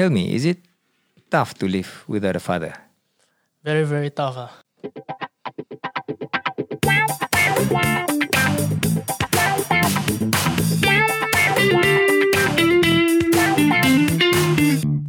Helmi, 0.00 0.32
is 0.32 0.46
it 0.46 0.64
tough 1.30 1.52
to 1.58 1.68
live 1.68 2.04
without 2.08 2.34
a 2.34 2.40
father? 2.40 2.72
Very, 3.62 3.84
very 3.84 4.08
tough. 4.08 4.34
Ah. 4.38 4.50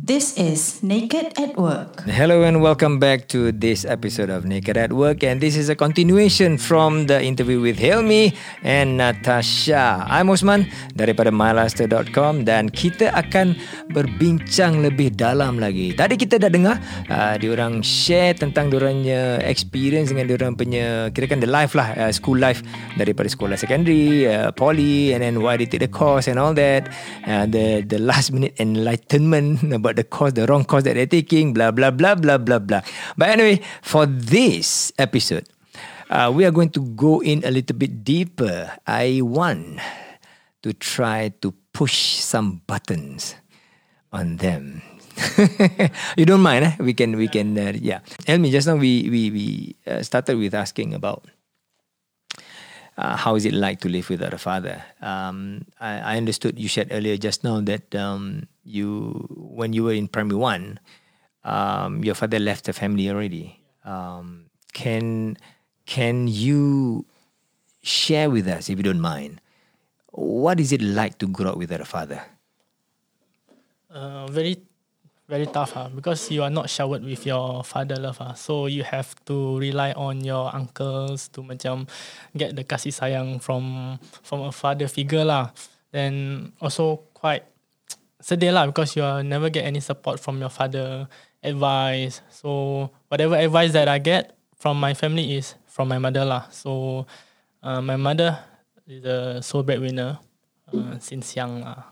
This 0.04 0.36
is 0.38 0.71
Naked 0.92 1.40
at 1.40 1.56
Work. 1.56 2.04
Hello 2.04 2.44
and 2.44 2.60
welcome 2.60 3.00
back 3.00 3.32
to 3.32 3.56
this 3.56 3.88
episode 3.88 4.28
of 4.28 4.44
Naked 4.44 4.76
at 4.76 4.92
Work 4.92 5.24
and 5.24 5.40
this 5.40 5.56
is 5.56 5.72
a 5.72 5.78
continuation 5.80 6.60
from 6.60 7.08
the 7.08 7.16
interview 7.16 7.64
with 7.64 7.80
Helmi 7.80 8.36
and 8.60 9.00
Natasha. 9.00 10.04
I'm 10.04 10.28
Osman 10.28 10.68
daripada 10.92 11.32
mylaster.com 11.32 12.44
dan 12.44 12.68
kita 12.68 13.08
akan 13.16 13.56
berbincang 13.96 14.84
lebih 14.84 15.16
dalam 15.16 15.64
lagi. 15.64 15.96
Tadi 15.96 16.20
kita 16.20 16.36
dah 16.44 16.52
dengar 16.52 16.76
uh, 17.08 17.40
diorang 17.40 17.80
share 17.80 18.36
tentang 18.36 18.68
diorangnya 18.68 19.40
experience 19.48 20.12
dengan 20.12 20.28
diorang 20.28 20.60
punya 20.60 21.08
kira 21.16 21.32
kan 21.32 21.40
the 21.40 21.48
life 21.48 21.72
lah, 21.72 21.96
uh, 21.96 22.12
school 22.12 22.36
life 22.36 22.68
daripada 23.00 23.32
sekolah 23.32 23.56
secondary, 23.56 24.28
uh, 24.28 24.52
poly 24.52 25.16
and 25.16 25.24
then 25.24 25.40
why 25.40 25.56
they 25.56 25.64
take 25.64 25.80
the 25.80 25.88
course 25.88 26.28
and 26.28 26.36
all 26.36 26.52
that. 26.52 26.92
Uh, 27.24 27.48
the 27.48 27.80
the 27.88 27.96
last 27.96 28.36
minute 28.36 28.52
enlightenment 28.60 29.64
about 29.80 29.96
the 29.96 30.04
course, 30.04 30.36
the 30.36 30.44
wrong 30.52 30.68
course 30.68 30.81
that 30.84 30.96
they're 30.96 31.10
taking, 31.10 31.54
blah, 31.54 31.72
blah, 31.72 31.92
blah, 31.92 32.16
blah, 32.16 32.38
blah, 32.38 32.60
blah. 32.60 32.82
But 33.18 33.30
anyway, 33.30 33.62
for 33.82 34.06
this 34.06 34.92
episode, 34.98 35.48
uh, 36.10 36.32
we 36.34 36.46
are 36.46 36.52
going 36.52 36.70
to 36.72 36.82
go 36.96 37.22
in 37.22 37.44
a 37.44 37.52
little 37.52 37.76
bit 37.76 38.04
deeper. 38.04 38.72
I 38.86 39.22
want 39.24 39.80
to 40.62 40.74
try 40.74 41.34
to 41.42 41.54
push 41.74 42.20
some 42.20 42.62
buttons 42.68 43.36
on 44.12 44.38
them. 44.38 44.82
you 46.18 46.26
don't 46.26 46.42
mind, 46.42 46.66
eh? 46.66 46.76
We 46.80 46.94
can, 46.94 47.16
we 47.16 47.28
can, 47.28 47.58
uh, 47.58 47.74
yeah. 47.76 48.00
Helmi, 48.28 48.52
just 48.52 48.68
now 48.68 48.76
we 48.76 49.08
we 49.10 49.30
we 49.30 49.46
uh, 49.86 50.02
started 50.02 50.38
with 50.38 50.56
asking 50.56 50.94
about 50.94 51.26
uh, 53.02 53.18
how 53.18 53.34
is 53.34 53.46
it 53.46 53.54
like 53.54 53.82
to 53.82 53.90
live 53.90 54.10
without 54.10 54.34
a 54.34 54.38
father? 54.38 54.84
Um, 55.02 55.66
I, 55.80 56.14
I, 56.14 56.18
understood 56.18 56.60
you 56.60 56.70
said 56.70 56.90
earlier 56.92 57.18
just 57.18 57.44
now 57.44 57.60
that 57.62 57.96
um, 57.96 58.48
you, 58.64 59.26
when 59.34 59.74
you 59.74 59.84
were 59.84 59.94
in 59.94 60.08
primary 60.08 60.38
one, 60.38 60.80
um, 61.44 62.04
your 62.04 62.14
father 62.14 62.38
left 62.38 62.66
the 62.66 62.74
family 62.74 63.10
already. 63.10 63.60
Um, 63.84 64.46
can 64.74 65.36
can 65.88 66.28
you 66.28 67.06
share 67.82 68.30
with 68.30 68.48
us, 68.48 68.70
if 68.70 68.78
you 68.78 68.84
don't 68.84 69.02
mind, 69.02 69.42
what 70.12 70.60
is 70.60 70.72
it 70.72 70.82
like 70.82 71.18
to 71.18 71.28
grow 71.28 71.52
up 71.52 71.58
without 71.58 71.82
a 71.82 71.86
father? 71.86 72.22
Uh, 73.90 74.28
very 74.28 74.62
very 75.32 75.48
tough 75.48 75.80
uh, 75.80 75.88
because 75.88 76.28
you 76.28 76.44
are 76.44 76.52
not 76.52 76.68
showered 76.68 77.00
with 77.08 77.24
your 77.24 77.64
father 77.64 77.96
love 77.96 78.20
uh. 78.20 78.36
so 78.36 78.68
you 78.68 78.84
have 78.84 79.16
to 79.24 79.56
rely 79.64 79.96
on 79.96 80.20
your 80.20 80.52
uncles 80.52 81.32
to 81.32 81.40
macam 81.40 81.88
get 82.36 82.52
the 82.52 82.68
kasih 82.68 82.92
sayang 82.92 83.40
from 83.40 83.96
from 84.28 84.44
a 84.44 84.52
father 84.52 84.92
figure 84.92 85.24
lah. 85.24 85.56
Then 85.96 86.52
also 86.60 87.08
quite 87.16 87.48
sedih 88.20 88.52
lah 88.52 88.68
because 88.68 89.00
you 89.00 89.08
are 89.08 89.24
never 89.24 89.48
get 89.48 89.64
any 89.64 89.80
support 89.80 90.20
from 90.20 90.44
your 90.44 90.52
father 90.52 91.08
advice. 91.40 92.20
So 92.28 92.92
whatever 93.08 93.40
advice 93.40 93.72
that 93.72 93.88
I 93.88 94.04
get 94.04 94.36
from 94.60 94.84
my 94.84 94.92
family 94.92 95.40
is 95.40 95.56
from 95.72 95.88
my 95.88 95.98
mother 95.98 96.28
lah. 96.28 96.52
So 96.52 97.08
uh, 97.64 97.80
my 97.80 97.96
mother 97.96 98.36
is 98.84 99.00
the 99.00 99.40
sole 99.40 99.64
breadwinner 99.64 100.20
uh, 100.76 101.00
since 101.00 101.40
young 101.40 101.64
lah. 101.64 101.88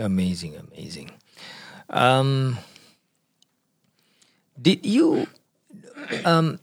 Amazing 0.00 0.56
amazing. 0.56 1.12
Um 1.92 2.56
did 4.60 4.84
you 4.84 5.26
um 6.24 6.58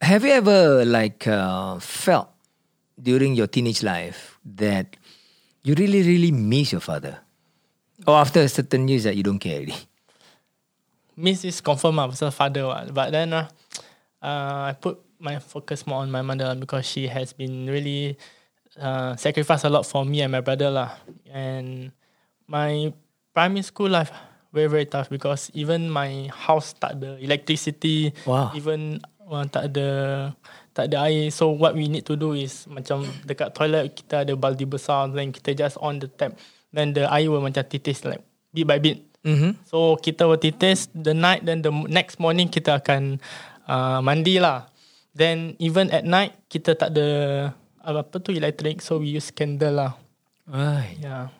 have 0.00 0.24
you 0.24 0.32
ever 0.32 0.84
like 0.84 1.28
uh, 1.28 1.78
felt 1.78 2.32
during 3.00 3.36
your 3.36 3.46
teenage 3.46 3.82
life 3.82 4.40
that 4.44 4.96
you 5.62 5.74
really 5.76 6.02
really 6.02 6.32
miss 6.32 6.72
your 6.72 6.80
father 6.80 7.20
or 8.06 8.16
after 8.16 8.40
a 8.40 8.48
certain 8.48 8.88
years 8.88 9.04
that 9.04 9.16
you 9.16 9.22
don't 9.22 9.38
care 9.38 9.60
really? 9.60 9.76
miss 11.20 11.44
is 11.44 11.60
confirm 11.60 12.00
lah 12.00 12.08
pasal 12.08 12.32
father 12.32 12.64
what. 12.64 12.88
but 12.96 13.12
then 13.12 13.36
uh, 13.36 13.44
uh, 14.24 14.72
I 14.72 14.72
put 14.72 14.96
my 15.20 15.36
focus 15.36 15.84
more 15.84 16.00
on 16.00 16.08
my 16.08 16.24
mother 16.24 16.56
because 16.56 16.88
she 16.88 17.12
has 17.12 17.36
been 17.36 17.68
really 17.68 18.16
uh, 18.80 19.16
sacrificed 19.20 19.68
a 19.68 19.70
lot 19.70 19.84
for 19.84 20.08
me 20.08 20.24
and 20.24 20.32
my 20.32 20.40
brother 20.40 20.72
lah 20.72 20.96
and 21.28 21.92
my 22.48 22.88
primary 23.36 23.60
school 23.60 23.92
life 23.92 24.08
very 24.50 24.68
very 24.70 24.86
tough 24.86 25.10
because 25.10 25.50
even 25.54 25.90
my 25.90 26.30
house 26.30 26.74
tak 26.74 26.98
ada 26.98 27.18
electricity. 27.22 28.10
Wow. 28.26 28.50
Even 28.54 28.98
uh, 29.30 29.46
tak 29.46 29.74
ada 29.74 29.88
tak 30.74 30.90
ada 30.90 31.06
air. 31.06 31.30
So 31.30 31.54
what 31.54 31.74
we 31.74 31.86
need 31.86 32.06
to 32.06 32.14
do 32.18 32.34
is 32.34 32.66
macam 32.70 33.06
dekat 33.26 33.54
toilet 33.54 33.94
kita 33.94 34.26
ada 34.26 34.32
baldi 34.34 34.66
besar 34.66 35.10
then 35.10 35.30
kita 35.34 35.54
just 35.54 35.78
on 35.78 36.02
the 36.02 36.10
tap. 36.10 36.34
Then 36.70 36.94
the 36.94 37.10
air 37.10 37.26
will 37.30 37.42
macam 37.42 37.66
titis 37.66 38.06
like 38.06 38.22
bit 38.54 38.66
by 38.66 38.78
bit. 38.78 39.02
Mm-hmm. 39.26 39.66
So 39.66 39.98
kita 39.98 40.26
will 40.26 40.40
titis 40.40 40.90
the 40.94 41.14
night 41.14 41.46
then 41.46 41.62
the 41.62 41.70
next 41.70 42.18
morning 42.22 42.50
kita 42.50 42.78
akan 42.82 43.18
uh, 43.66 43.98
mandi 44.02 44.38
lah. 44.42 44.70
Then 45.14 45.58
even 45.58 45.90
at 45.90 46.06
night 46.06 46.38
kita 46.46 46.78
tak 46.78 46.94
ada 46.94 47.08
apa 47.80 48.16
tu 48.22 48.30
electric 48.30 48.78
so 48.84 49.02
we 49.02 49.14
use 49.14 49.34
candle 49.34 49.74
lah. 49.74 49.92
Right. 50.50 50.98
Yeah. 50.98 51.30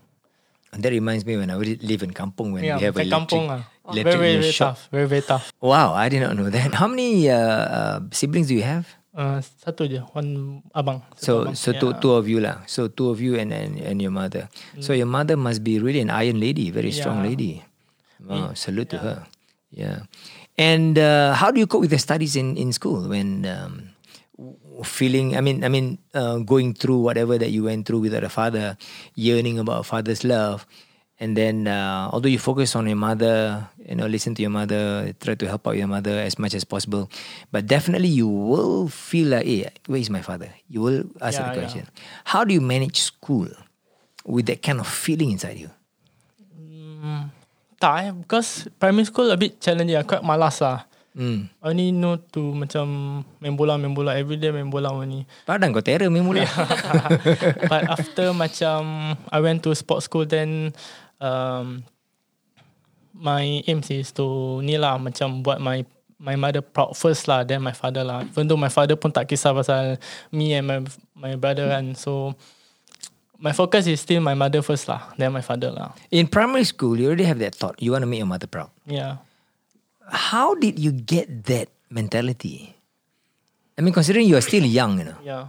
And 0.72 0.82
that 0.82 0.90
reminds 0.94 1.26
me 1.26 1.36
when 1.36 1.50
I 1.50 1.56
would 1.56 1.82
live 1.82 2.02
in 2.02 2.12
Kampong 2.14 2.52
when 2.54 2.62
yeah, 2.62 2.78
we 2.78 2.84
have 2.86 2.94
electric, 2.96 3.10
electric, 3.10 3.40
kampung, 3.42 3.46
uh. 3.50 3.90
electric 3.90 4.18
very, 4.22 4.38
very, 4.38 4.52
shop. 4.54 4.76
tough. 4.78 4.88
Very, 4.94 5.06
very 5.10 5.22
tough. 5.22 5.52
Wow, 5.60 5.94
I 5.94 6.08
did 6.08 6.22
not 6.22 6.36
know 6.36 6.48
that. 6.48 6.74
How 6.74 6.86
many 6.86 7.26
uh, 7.30 7.36
uh, 7.36 8.00
siblings 8.12 8.46
do 8.46 8.54
you 8.54 8.62
have? 8.62 8.86
Uh, 9.10 9.42
satu 9.42 9.90
je, 9.90 9.98
one 10.14 10.62
abang. 10.70 11.02
Satu 11.18 11.18
So 11.18 11.32
abang. 11.42 11.56
so 11.58 11.68
yeah. 11.74 11.80
two, 11.82 11.90
two 11.98 12.12
of 12.14 12.30
you 12.30 12.38
lah. 12.38 12.62
So 12.70 12.86
two 12.86 13.10
of 13.10 13.18
you 13.18 13.34
and 13.34 13.50
and, 13.50 13.82
and 13.82 13.98
your 13.98 14.14
mother. 14.14 14.46
So 14.78 14.94
your 14.94 15.10
mother 15.10 15.34
must 15.34 15.66
be 15.66 15.82
really 15.82 15.98
an 15.98 16.14
iron 16.14 16.38
lady, 16.38 16.70
very 16.70 16.94
strong 16.94 17.26
Yeah. 17.26 17.28
lady. 17.34 17.52
Wow, 18.22 18.54
salute 18.54 18.94
to 18.94 18.98
her. 19.02 19.18
Yeah. 19.74 20.06
And 20.54 20.94
uh, 20.94 21.34
how 21.34 21.50
do 21.50 21.58
you 21.58 21.66
cope 21.66 21.80
with 21.82 21.90
the 21.90 21.98
studies 21.98 22.36
in, 22.36 22.54
in 22.54 22.70
school 22.70 23.08
when 23.10 23.42
um, 23.48 23.96
feeling? 24.84 25.36
I 25.36 25.40
mean, 25.40 25.64
I 25.64 25.68
mean, 25.68 25.98
uh, 26.14 26.38
going 26.38 26.74
through 26.74 26.98
whatever 27.00 27.38
that 27.38 27.50
you 27.50 27.64
went 27.64 27.86
through 27.86 28.00
without 28.00 28.24
a 28.24 28.28
father, 28.28 28.76
yearning 29.14 29.58
about 29.58 29.80
a 29.80 29.84
father's 29.84 30.24
love, 30.24 30.66
and 31.20 31.36
then 31.36 31.68
uh, 31.68 32.08
although 32.12 32.28
you 32.32 32.38
focus 32.38 32.74
on 32.74 32.86
your 32.86 32.96
mother, 32.96 33.68
you 33.76 33.94
know, 33.94 34.06
listen 34.06 34.34
to 34.34 34.42
your 34.42 34.50
mother, 34.50 35.12
try 35.20 35.34
to 35.34 35.46
help 35.46 35.68
out 35.68 35.76
your 35.76 35.86
mother 35.86 36.16
as 36.18 36.38
much 36.38 36.54
as 36.54 36.64
possible, 36.64 37.10
but 37.52 37.66
definitely 37.66 38.08
you 38.08 38.26
will 38.28 38.88
feel 38.88 39.28
like, 39.28 39.44
hey, 39.44 39.68
where 39.86 40.00
is 40.00 40.08
my 40.08 40.22
father? 40.22 40.48
You 40.68 40.80
will 40.80 41.04
ask 41.20 41.36
Yeah, 41.38 41.46
that 41.46 41.54
yeah. 41.54 41.60
question. 41.60 41.84
How 42.24 42.44
do 42.44 42.54
you 42.54 42.60
manage 42.60 43.00
school 43.00 43.48
with 44.24 44.46
that 44.46 44.62
kind 44.62 44.80
of 44.80 44.88
feeling 44.88 45.30
inside 45.30 45.58
you? 45.58 45.70
Tak 47.80 47.94
eh, 48.04 48.12
because 48.12 48.68
primary 48.76 49.08
school 49.08 49.32
a 49.32 49.36
bit 49.40 49.56
challenging. 49.56 49.96
I 49.96 50.04
quite 50.04 50.20
malas 50.20 50.60
lah. 50.60 50.84
Hmm. 51.10 51.50
I 51.58 51.74
only 51.74 51.90
know 51.90 52.22
to 52.38 52.54
macam 52.54 52.86
main 53.42 53.58
bola, 53.58 53.74
main 53.74 53.90
bola. 53.90 54.14
Everyday 54.14 54.54
main 54.54 54.70
bola 54.70 54.94
only. 54.94 55.26
Padang 55.42 55.74
kau 55.74 55.82
terror 55.82 56.06
main 56.06 56.22
mula. 56.22 56.46
But 57.70 57.82
after 57.90 58.30
macam 58.30 58.80
I 59.26 59.38
went 59.42 59.66
to 59.66 59.74
sports 59.74 60.06
school 60.06 60.22
then 60.22 60.70
um, 61.18 61.82
my 63.10 63.66
aim 63.66 63.82
is 63.90 64.14
to 64.14 64.62
ni 64.62 64.78
lah 64.78 65.02
macam 65.02 65.42
buat 65.42 65.58
my 65.58 65.82
my 66.20 66.38
mother 66.38 66.62
proud 66.62 66.94
first 66.94 67.26
lah 67.26 67.42
then 67.42 67.58
my 67.58 67.74
father 67.74 68.06
lah. 68.06 68.22
Even 68.22 68.46
though 68.46 68.60
my 68.60 68.70
father 68.70 68.94
pun 68.94 69.10
tak 69.10 69.26
kisah 69.26 69.50
pasal 69.50 69.98
me 70.30 70.54
and 70.54 70.66
my 70.70 70.78
my 71.18 71.34
brother 71.34 71.74
kan. 71.74 71.98
So 71.98 72.38
my 73.34 73.50
focus 73.50 73.90
is 73.90 73.98
still 73.98 74.22
my 74.22 74.38
mother 74.38 74.62
first 74.62 74.86
lah 74.86 75.10
then 75.18 75.34
my 75.34 75.42
father 75.42 75.74
lah. 75.74 75.90
In 76.14 76.30
primary 76.30 76.70
school, 76.70 76.94
you 76.94 77.10
already 77.10 77.26
have 77.26 77.42
that 77.42 77.58
thought. 77.58 77.74
You 77.82 77.98
want 77.98 78.06
to 78.06 78.10
make 78.10 78.22
your 78.22 78.30
mother 78.30 78.46
proud. 78.46 78.70
Yeah. 78.86 79.26
How 80.10 80.58
did 80.58 80.78
you 80.78 80.90
get 80.92 81.46
that 81.46 81.70
mentality? 81.88 82.74
I 83.78 83.82
mean, 83.82 83.94
considering 83.94 84.26
you 84.28 84.36
are 84.36 84.44
still 84.44 84.66
young, 84.66 84.98
you 84.98 85.06
know. 85.06 85.20
Yeah. 85.24 85.44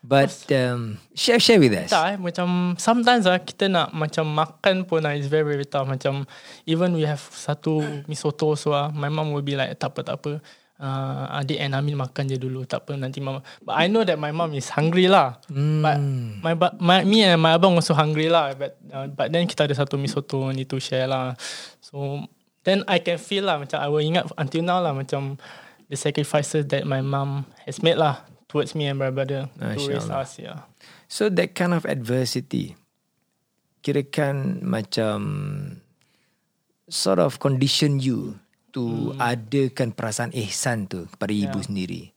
But 0.00 0.32
um, 0.56 0.96
share 1.12 1.36
share 1.36 1.60
with 1.60 1.76
us. 1.76 1.92
Tak 1.92 2.04
eh 2.08 2.16
Macam 2.16 2.72
Sometimes 2.80 3.28
lah 3.28 3.36
Kita 3.36 3.68
nak 3.68 3.92
macam 3.92 4.32
Makan 4.32 4.88
pun 4.88 5.04
lah 5.04 5.12
It's 5.12 5.28
very 5.28 5.44
very 5.44 5.68
tough 5.68 5.84
Macam 5.84 6.24
Even 6.64 6.96
we 6.96 7.04
have 7.04 7.20
Satu 7.20 7.84
mi 8.08 8.16
soto 8.16 8.56
so 8.56 8.72
lah 8.72 8.88
My 8.96 9.12
mom 9.12 9.36
will 9.36 9.44
be 9.44 9.60
like 9.60 9.76
Tak 9.76 9.92
apa 9.92 10.00
tak 10.00 10.16
apa 10.24 10.32
uh, 10.80 11.36
Adik 11.36 11.60
and 11.60 11.76
Amin 11.76 12.00
makan 12.00 12.32
je 12.32 12.40
dulu 12.40 12.64
Tak 12.64 12.88
apa 12.88 12.96
nanti 12.96 13.20
mama 13.20 13.44
But 13.60 13.76
I 13.76 13.92
know 13.92 14.00
that 14.00 14.16
my 14.16 14.32
mom 14.32 14.56
is 14.56 14.72
hungry 14.72 15.04
lah 15.04 15.36
Hmm. 15.52 15.84
But 15.84 16.00
my, 16.40 16.52
my 16.80 16.98
Me 17.04 17.28
and 17.28 17.36
my 17.36 17.60
abang 17.60 17.76
also 17.76 17.92
hungry 17.92 18.32
lah 18.32 18.56
But 18.56 18.80
uh, 18.88 19.04
but 19.12 19.28
then 19.28 19.44
kita 19.44 19.68
ada 19.68 19.76
satu 19.76 20.00
mi 20.00 20.08
soto 20.08 20.48
Need 20.48 20.72
to 20.72 20.80
share 20.80 21.12
lah 21.12 21.36
So 21.84 22.24
Then 22.62 22.84
I 22.84 23.00
can 23.00 23.16
feel 23.16 23.48
lah 23.48 23.56
Macam 23.56 23.80
I 23.80 23.88
will 23.88 24.04
ingat 24.04 24.28
Until 24.36 24.60
now 24.60 24.80
lah 24.80 24.92
Macam 24.92 25.40
The 25.88 25.96
sacrifices 25.96 26.68
that 26.70 26.84
my 26.84 27.00
mom 27.00 27.48
Has 27.64 27.80
made 27.80 27.96
lah 27.96 28.20
Towards 28.46 28.74
me 28.74 28.86
and 28.86 28.98
my 28.98 29.08
brother 29.08 29.46
To 29.56 29.78
raise 29.86 30.10
Allah. 30.10 30.26
us 30.26 30.36
yeah. 30.36 30.66
So 31.06 31.26
that 31.30 31.54
kind 31.54 31.74
of 31.74 31.82
adversity, 31.86 32.78
kirakan 33.82 34.62
macam 34.62 35.18
sort 36.86 37.18
of 37.18 37.38
condition 37.38 37.98
you 37.98 38.38
to 38.70 39.14
Hmm. 39.14 39.18
adakan 39.18 39.90
perasaan 39.90 40.30
ihsan 40.34 40.86
tu 40.86 41.06
kepada 41.10 41.34
ibu 41.34 41.58
sendiri? 41.58 42.14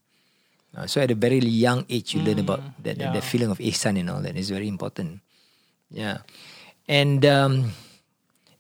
Uh, 0.73 0.85
so 0.85 1.01
at 1.01 1.09
a 1.09 1.17
very 1.17 1.37
young 1.41 1.85
age, 1.85 2.13
you 2.13 2.21
learn 2.21 2.41
about 2.41 2.61
that, 2.81 2.97
that, 2.97 3.13
that 3.13 3.21
Hmm. 3.21 3.21
yeah. 3.21 3.25
feeling 3.25 3.49
of 3.49 3.61
ihsan 3.61 3.97
and 3.97 4.09
all 4.09 4.21
that 4.21 4.33
is 4.33 4.49
very 4.49 4.65
important. 4.65 5.21
Yeah, 5.89 6.25
and 6.89 7.21
um, 7.25 7.73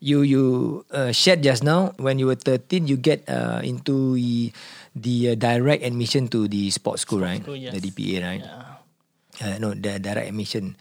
you 0.03 0.19
you 0.27 0.43
uh, 0.91 1.15
shared 1.15 1.39
just 1.39 1.63
now 1.63 1.95
when 1.95 2.19
you 2.19 2.27
were 2.27 2.35
thirteen, 2.35 2.85
you 2.91 2.99
get 2.99 3.23
uh, 3.31 3.63
into 3.63 4.19
the, 4.19 4.51
the 4.91 5.15
uh, 5.31 5.35
direct 5.39 5.79
admission 5.87 6.27
to 6.35 6.51
the 6.51 6.67
sports 6.75 7.07
school, 7.07 7.23
right? 7.23 7.39
school, 7.39 7.55
yes. 7.55 7.71
The 7.71 7.79
DPA, 7.87 8.15
right? 8.19 8.43
Yeah. 8.43 9.47
uh, 9.47 9.55
no 9.63 9.73
the 9.73 9.97
direct 9.97 10.27
admission 10.29 10.75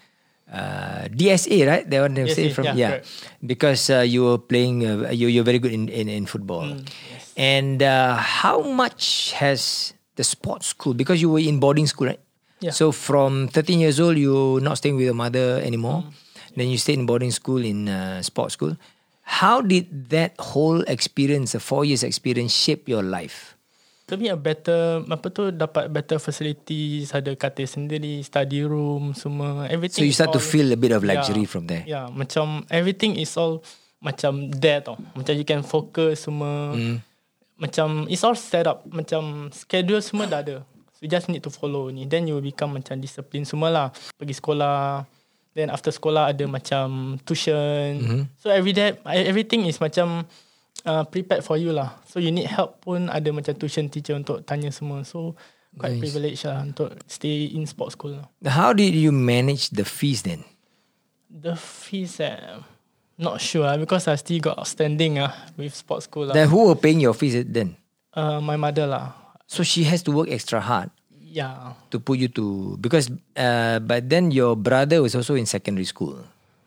uh, 0.53 1.09
DSA 1.09 1.65
right 1.65 1.85
that 1.89 2.01
one 2.05 2.13
they 2.13 2.29
say 2.29 2.53
from 2.53 2.67
yeah, 2.69 2.77
yeah, 2.77 2.95
because 3.41 3.89
uh, 3.89 4.05
you 4.05 4.25
were 4.29 4.37
playing 4.37 4.85
uh, 4.85 5.09
you 5.09 5.29
you're 5.33 5.47
very 5.47 5.57
good 5.63 5.73
in 5.73 5.89
in, 5.89 6.09
in 6.13 6.27
football 6.29 6.69
Mm, 6.69 6.85
yes. 7.09 7.33
and 7.41 7.81
uh, 7.81 8.21
how 8.21 8.61
much 8.61 9.33
has 9.41 9.95
the 10.21 10.25
sports 10.25 10.69
school 10.77 10.93
because 10.93 11.23
you 11.25 11.33
were 11.33 11.41
in 11.41 11.57
boarding 11.63 11.89
school 11.89 12.13
right 12.13 12.21
Yeah. 12.61 12.71
so 12.77 12.93
from 12.93 13.49
13 13.49 13.81
years 13.81 13.97
old 13.99 14.15
you're 14.21 14.61
not 14.61 14.77
staying 14.79 14.95
with 15.01 15.09
your 15.09 15.17
mother 15.17 15.57
anymore 15.65 16.05
Mm. 16.05 16.13
then 16.61 16.67
you 16.69 16.77
stay 16.77 16.93
in 16.93 17.09
boarding 17.09 17.33
school 17.33 17.65
in 17.65 17.89
uh, 17.89 18.21
sports 18.21 18.55
school 18.61 18.77
how 19.23 19.63
did 19.63 19.89
that 20.11 20.35
whole 20.39 20.83
experience 20.87 21.53
the 21.53 21.61
four 21.61 21.85
years 21.85 22.03
experience 22.03 22.53
shape 22.53 22.87
your 22.87 23.03
life? 23.03 23.55
To 24.11 24.19
me 24.19 24.29
a 24.29 24.37
better 24.37 25.01
apa 25.09 25.31
tu 25.33 25.49
dapat 25.49 25.89
better 25.89 26.19
facilities 26.21 27.15
ada 27.15 27.33
katil 27.33 27.65
sendiri 27.65 28.21
study 28.21 28.61
room 28.61 29.15
semua 29.17 29.65
so 29.65 29.73
everything 29.73 30.03
you 30.05 30.13
is 30.13 30.19
start 30.19 30.35
to 30.35 30.43
all- 30.43 30.45
feel 30.45 30.69
a 30.69 30.77
bit 30.77 30.93
of 30.93 31.01
Yeah. 31.01 31.17
luxury 31.17 31.47
from 31.47 31.65
there? 31.71 31.85
Yeah 31.87 32.11
macam 32.13 32.67
everything 32.69 33.17
is 33.17 33.33
all 33.39 33.63
macam 34.03 34.51
there 34.51 34.83
tau. 34.83 34.99
Macam 35.15 35.33
you 35.33 35.47
can 35.47 35.63
focus 35.63 36.27
semua. 36.27 36.75
Hmm. 36.75 36.99
macam 37.55 38.11
it's 38.11 38.27
all 38.27 38.35
set 38.35 38.67
up. 38.67 38.83
Macam 38.91 39.47
schedule 39.55 40.03
semua 40.03 40.27
dah 40.27 40.43
ada. 40.43 40.67
So 40.93 41.07
you 41.07 41.09
just 41.09 41.31
need 41.31 41.47
to 41.47 41.53
follow 41.55 41.87
ni. 41.89 42.05
Then 42.05 42.27
you 42.27 42.35
will 42.35 42.45
become 42.45 42.75
macam 42.75 42.99
discipline 42.99 43.47
semua 43.47 43.71
lah. 43.71 43.87
Pergi 44.19 44.35
sekolah 44.35 45.07
then 45.53 45.69
after 45.69 45.93
sekolah 45.93 46.33
ada 46.33 46.45
macam 46.49 47.17
tuition 47.23 48.01
Mm-hmm. 48.01 48.23
so 48.41 48.49
every 48.49 48.73
day 48.73 48.97
everything 49.05 49.69
is 49.69 49.77
macam 49.79 50.25
uh, 50.85 51.05
prepared 51.07 51.45
for 51.45 51.61
you 51.61 51.71
lah 51.71 52.01
so 52.09 52.17
you 52.19 52.33
need 52.33 52.49
help 52.49 52.81
pun 52.81 53.09
ada 53.09 53.29
macam 53.31 53.53
tuition 53.55 53.89
teacher 53.89 54.17
untuk 54.17 54.41
tanya 54.45 54.73
semua 54.73 55.05
so 55.05 55.37
quite 55.73 55.97
Nice. 55.97 56.03
privilege 56.05 56.41
lah 56.45 56.61
untuk 56.63 56.93
stay 57.09 57.49
in 57.57 57.65
sports 57.65 57.97
school 57.97 58.21
lah. 58.21 58.29
How 58.45 58.77
did 58.77 58.93
you 58.93 59.09
manage 59.09 59.73
the 59.73 59.89
fees 59.89 60.21
then? 60.21 60.45
The 61.33 61.57
fees 61.57 62.21
eh, 62.21 62.61
not 63.17 63.41
sure 63.41 63.65
lah 63.65 63.81
because 63.81 64.05
I 64.05 64.21
still 64.21 64.37
got 64.45 64.61
outstanding 64.61 65.17
ah 65.17 65.33
with 65.57 65.73
sports 65.73 66.05
school 66.05 66.29
lah. 66.29 66.37
Then 66.37 66.53
who 66.53 66.69
were 66.69 66.77
paying 66.77 67.01
your 67.01 67.17
fees 67.17 67.41
then? 67.49 67.81
Uh, 68.13 68.45
my 68.45 68.61
mother 68.61 68.85
lah. 68.85 69.17
So 69.49 69.65
she 69.65 69.89
has 69.89 70.05
to 70.05 70.13
work 70.13 70.29
extra 70.29 70.61
hard 70.61 70.93
Yeah. 71.33 71.73
to 71.89 71.97
put 71.97 72.21
you 72.21 72.29
to 72.37 72.77
because 72.77 73.09
uh, 73.37 73.81
but 73.81 74.05
then 74.05 74.29
your 74.31 74.53
brother 74.55 75.01
was 75.01 75.17
also 75.17 75.33
in 75.35 75.49
secondary 75.49 75.89
school. 75.89 76.21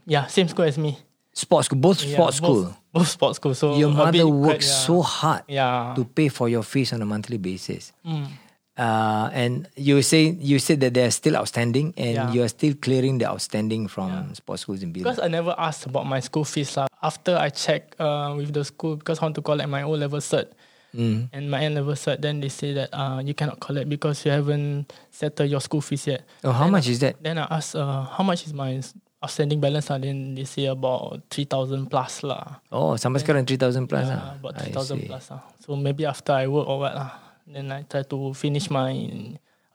Yeah, 0.09 0.25
same 0.25 0.49
school 0.49 0.65
as 0.65 0.77
me. 0.81 0.97
Sports 1.37 1.67
school, 1.69 1.77
both 1.79 2.01
Yeah, 2.01 2.17
sports 2.17 2.39
both- 2.41 2.47
school. 2.49 2.63
Both 2.95 3.09
sports 3.11 3.35
school. 3.37 3.53
So 3.53 3.75
Your 3.77 3.91
mother 3.91 4.23
worked 4.25 4.63
quite, 4.63 4.71
yeah. 4.71 4.85
so 4.87 4.95
hard 5.03 5.43
Yeah. 5.51 5.93
to 5.99 6.01
pay 6.07 6.29
for 6.31 6.47
your 6.49 6.63
fees 6.63 6.93
on 6.95 7.01
a 7.03 7.05
monthly 7.05 7.37
basis. 7.37 7.91
Mm. 8.07 8.31
Uh, 8.75 9.29
and 9.31 9.67
you 9.79 10.01
say 10.01 10.35
you 10.39 10.59
said 10.59 10.79
that 10.83 10.93
they're 10.95 11.11
still 11.11 11.35
outstanding 11.39 11.93
and 11.95 12.15
Yeah. 12.15 12.31
you 12.31 12.43
are 12.43 12.51
still 12.51 12.73
clearing 12.75 13.19
the 13.19 13.27
outstanding 13.27 13.87
from 13.87 14.35
sports 14.35 14.63
schools 14.63 14.83
in 14.83 14.91
Because 14.91 15.19
I 15.19 15.27
never 15.27 15.55
asked 15.57 15.85
about 15.87 16.03
my 16.07 16.19
school 16.19 16.43
fees 16.43 16.75
lah. 16.75 16.87
After 17.03 17.35
I 17.39 17.51
checked 17.51 17.95
uh, 17.99 18.31
with 18.35 18.51
the 18.51 18.63
school 18.67 18.95
because 18.99 19.19
I 19.19 19.27
want 19.27 19.35
to 19.35 19.43
collect 19.43 19.67
my 19.71 19.83
O 19.87 19.91
level 19.95 20.19
cert 20.19 20.51
Mm. 20.95 21.27
and 21.35 21.51
my 21.51 21.59
N 21.59 21.75
level 21.75 21.91
cert, 21.93 22.23
then 22.23 22.39
they 22.39 22.47
say 22.47 22.71
that 22.71 22.87
uh, 22.95 23.19
you 23.19 23.35
cannot 23.35 23.59
collect 23.59 23.91
because 23.91 24.23
you 24.23 24.31
haven't 24.31 24.87
settled 25.11 25.51
your 25.51 25.59
school 25.59 25.83
fees 25.83 26.07
yet. 26.07 26.23
Oh, 26.43 26.55
how 26.55 26.63
Then 26.65 26.71
much 26.71 26.87
is 26.87 26.99
that? 27.03 27.19
Then 27.19 27.37
I 27.37 27.47
asked, 27.51 27.75
uh, 27.75 28.07
how 28.07 28.23
much 28.23 28.47
is 28.47 28.53
my 28.55 28.79
outstanding 29.19 29.59
balance? 29.59 29.91
lah? 29.91 29.99
Then 29.99 30.39
they 30.39 30.47
say 30.47 30.71
about 30.71 31.19
3,000 31.27 31.91
plus 31.91 32.23
lah. 32.23 32.63
Oh, 32.71 32.95
sampai 32.95 33.19
sekarang 33.19 33.43
3,000 33.43 33.91
plus. 33.91 34.07
Yeah, 34.07 34.23
ah. 34.23 34.39
about 34.39 34.55
I 34.55 34.71
3,000 34.71 34.71
see. 34.71 35.07
plus 35.11 35.25
lah. 35.35 35.41
So 35.59 35.75
maybe 35.75 36.07
after 36.07 36.31
I 36.31 36.47
work 36.47 36.63
or 36.63 36.79
what 36.79 36.95
lah. 36.95 37.11
Then 37.45 37.69
I 37.69 37.83
try 37.83 38.01
to 38.07 38.33
finish 38.33 38.71
my 38.71 38.95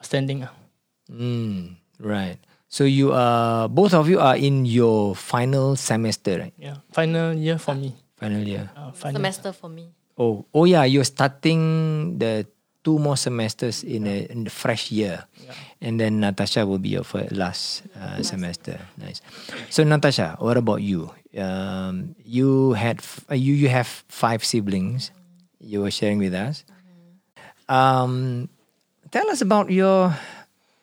outstanding 0.00 0.49
lah. 0.49 0.52
Mm, 1.12 1.76
right. 2.00 2.40
So 2.70 2.87
you 2.87 3.11
are 3.12 3.66
both 3.69 3.94
of 3.94 4.06
you 4.08 4.23
are 4.23 4.38
in 4.38 4.62
your 4.64 5.19
final 5.19 5.75
semester, 5.75 6.38
right? 6.38 6.55
Yeah. 6.56 6.81
Final 6.94 7.34
year 7.34 7.58
for 7.58 7.75
me. 7.75 7.99
Final 8.14 8.46
year. 8.46 8.70
Uh, 8.78 8.94
final. 8.94 9.19
semester 9.19 9.50
for 9.50 9.66
me. 9.66 9.90
Oh, 10.20 10.44
oh 10.52 10.69
yeah, 10.69 10.84
you're 10.84 11.08
starting 11.08 12.20
the 12.20 12.44
two 12.84 13.00
more 13.00 13.17
semesters 13.17 13.81
in 13.81 14.05
a 14.05 14.28
in 14.28 14.44
the 14.44 14.52
fresh 14.52 14.93
year, 14.93 15.25
and 15.81 15.96
then 15.96 16.20
Natasha 16.20 16.69
will 16.69 16.76
be 16.76 16.93
your 16.93 17.08
fir- 17.08 17.32
last 17.32 17.88
uh, 17.96 18.20
semester. 18.20 18.76
Nice. 19.00 19.25
So 19.72 19.81
Natasha, 19.81 20.37
what 20.37 20.61
about 20.61 20.84
you? 20.84 21.08
Um, 21.32 22.12
you 22.20 22.76
had 22.76 23.00
f- 23.00 23.25
uh, 23.32 23.40
you 23.40 23.56
you 23.56 23.72
have 23.72 23.88
five 24.12 24.44
siblings. 24.44 25.08
You 25.56 25.81
were 25.88 25.93
sharing 25.93 26.20
with 26.20 26.37
us. 26.37 26.69
Um, 27.64 28.52
tell 29.08 29.25
us 29.32 29.40
about 29.40 29.73
your 29.73 30.12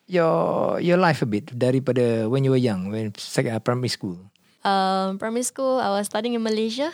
your 0.09 0.81
your 0.81 0.97
life 0.97 1.21
a 1.21 1.29
bit 1.29 1.53
daripada 1.53 2.25
when 2.25 2.41
you 2.41 2.49
were 2.49 2.61
young, 2.61 2.89
when 2.89 3.13
uh, 3.13 3.61
primary 3.61 3.93
school. 3.93 4.17
Um, 4.65 5.21
primary 5.21 5.45
school, 5.45 5.77
I 5.77 5.93
was 5.93 6.09
studying 6.09 6.33
in 6.33 6.41
Malaysia 6.41 6.89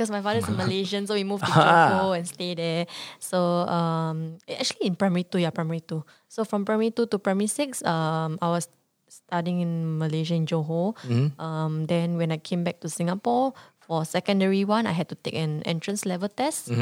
because 0.00 0.08
my 0.08 0.24
father's 0.24 0.48
a 0.48 0.56
Malaysian, 0.64 1.04
so 1.04 1.12
we 1.12 1.28
moved 1.28 1.44
to. 1.44 1.52
Johor 1.52 2.16
and 2.16 2.24
stay 2.24 2.56
there. 2.56 2.88
So 3.20 3.68
um, 3.68 4.40
actually 4.48 4.88
in 4.88 4.96
primary 4.96 5.28
two, 5.28 5.36
yeah, 5.44 5.52
primary 5.52 5.84
two. 5.84 6.08
So 6.32 6.48
from 6.48 6.64
primary 6.64 6.88
two 6.88 7.04
to 7.12 7.20
primary 7.20 7.52
six, 7.52 7.84
um, 7.84 8.40
I 8.40 8.48
was 8.48 8.72
studying 9.12 9.60
in 9.60 10.00
Malaysia 10.00 10.32
in 10.32 10.48
Johor. 10.48 10.96
Um, 11.36 11.84
then 11.84 12.16
when 12.16 12.32
I 12.32 12.40
came 12.40 12.64
back 12.64 12.80
to 12.80 12.88
Singapore 12.88 13.52
for 13.84 14.08
secondary 14.08 14.64
one, 14.64 14.88
I 14.88 14.96
had 14.96 15.12
to 15.12 15.16
take 15.20 15.36
an 15.36 15.60
entrance 15.68 16.08
level 16.08 16.32
test. 16.32 16.72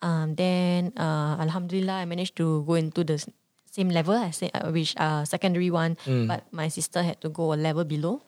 Um, 0.00 0.38
then 0.38 0.94
uh, 0.94 1.42
Alhamdulillah, 1.42 2.00
I 2.00 2.04
managed 2.06 2.36
to 2.38 2.62
go 2.70 2.78
into 2.78 3.02
the 3.02 3.18
same 3.66 3.90
level 3.90 4.14
as 4.14 4.42
uh, 4.46 4.70
which 4.70 4.94
uh, 4.96 5.26
secondary 5.26 5.74
one, 5.74 5.98
but 6.30 6.46
my 6.54 6.68
sister 6.70 7.02
had 7.02 7.18
to 7.26 7.28
go 7.34 7.50
a 7.52 7.58
level 7.58 7.82
below. 7.82 8.22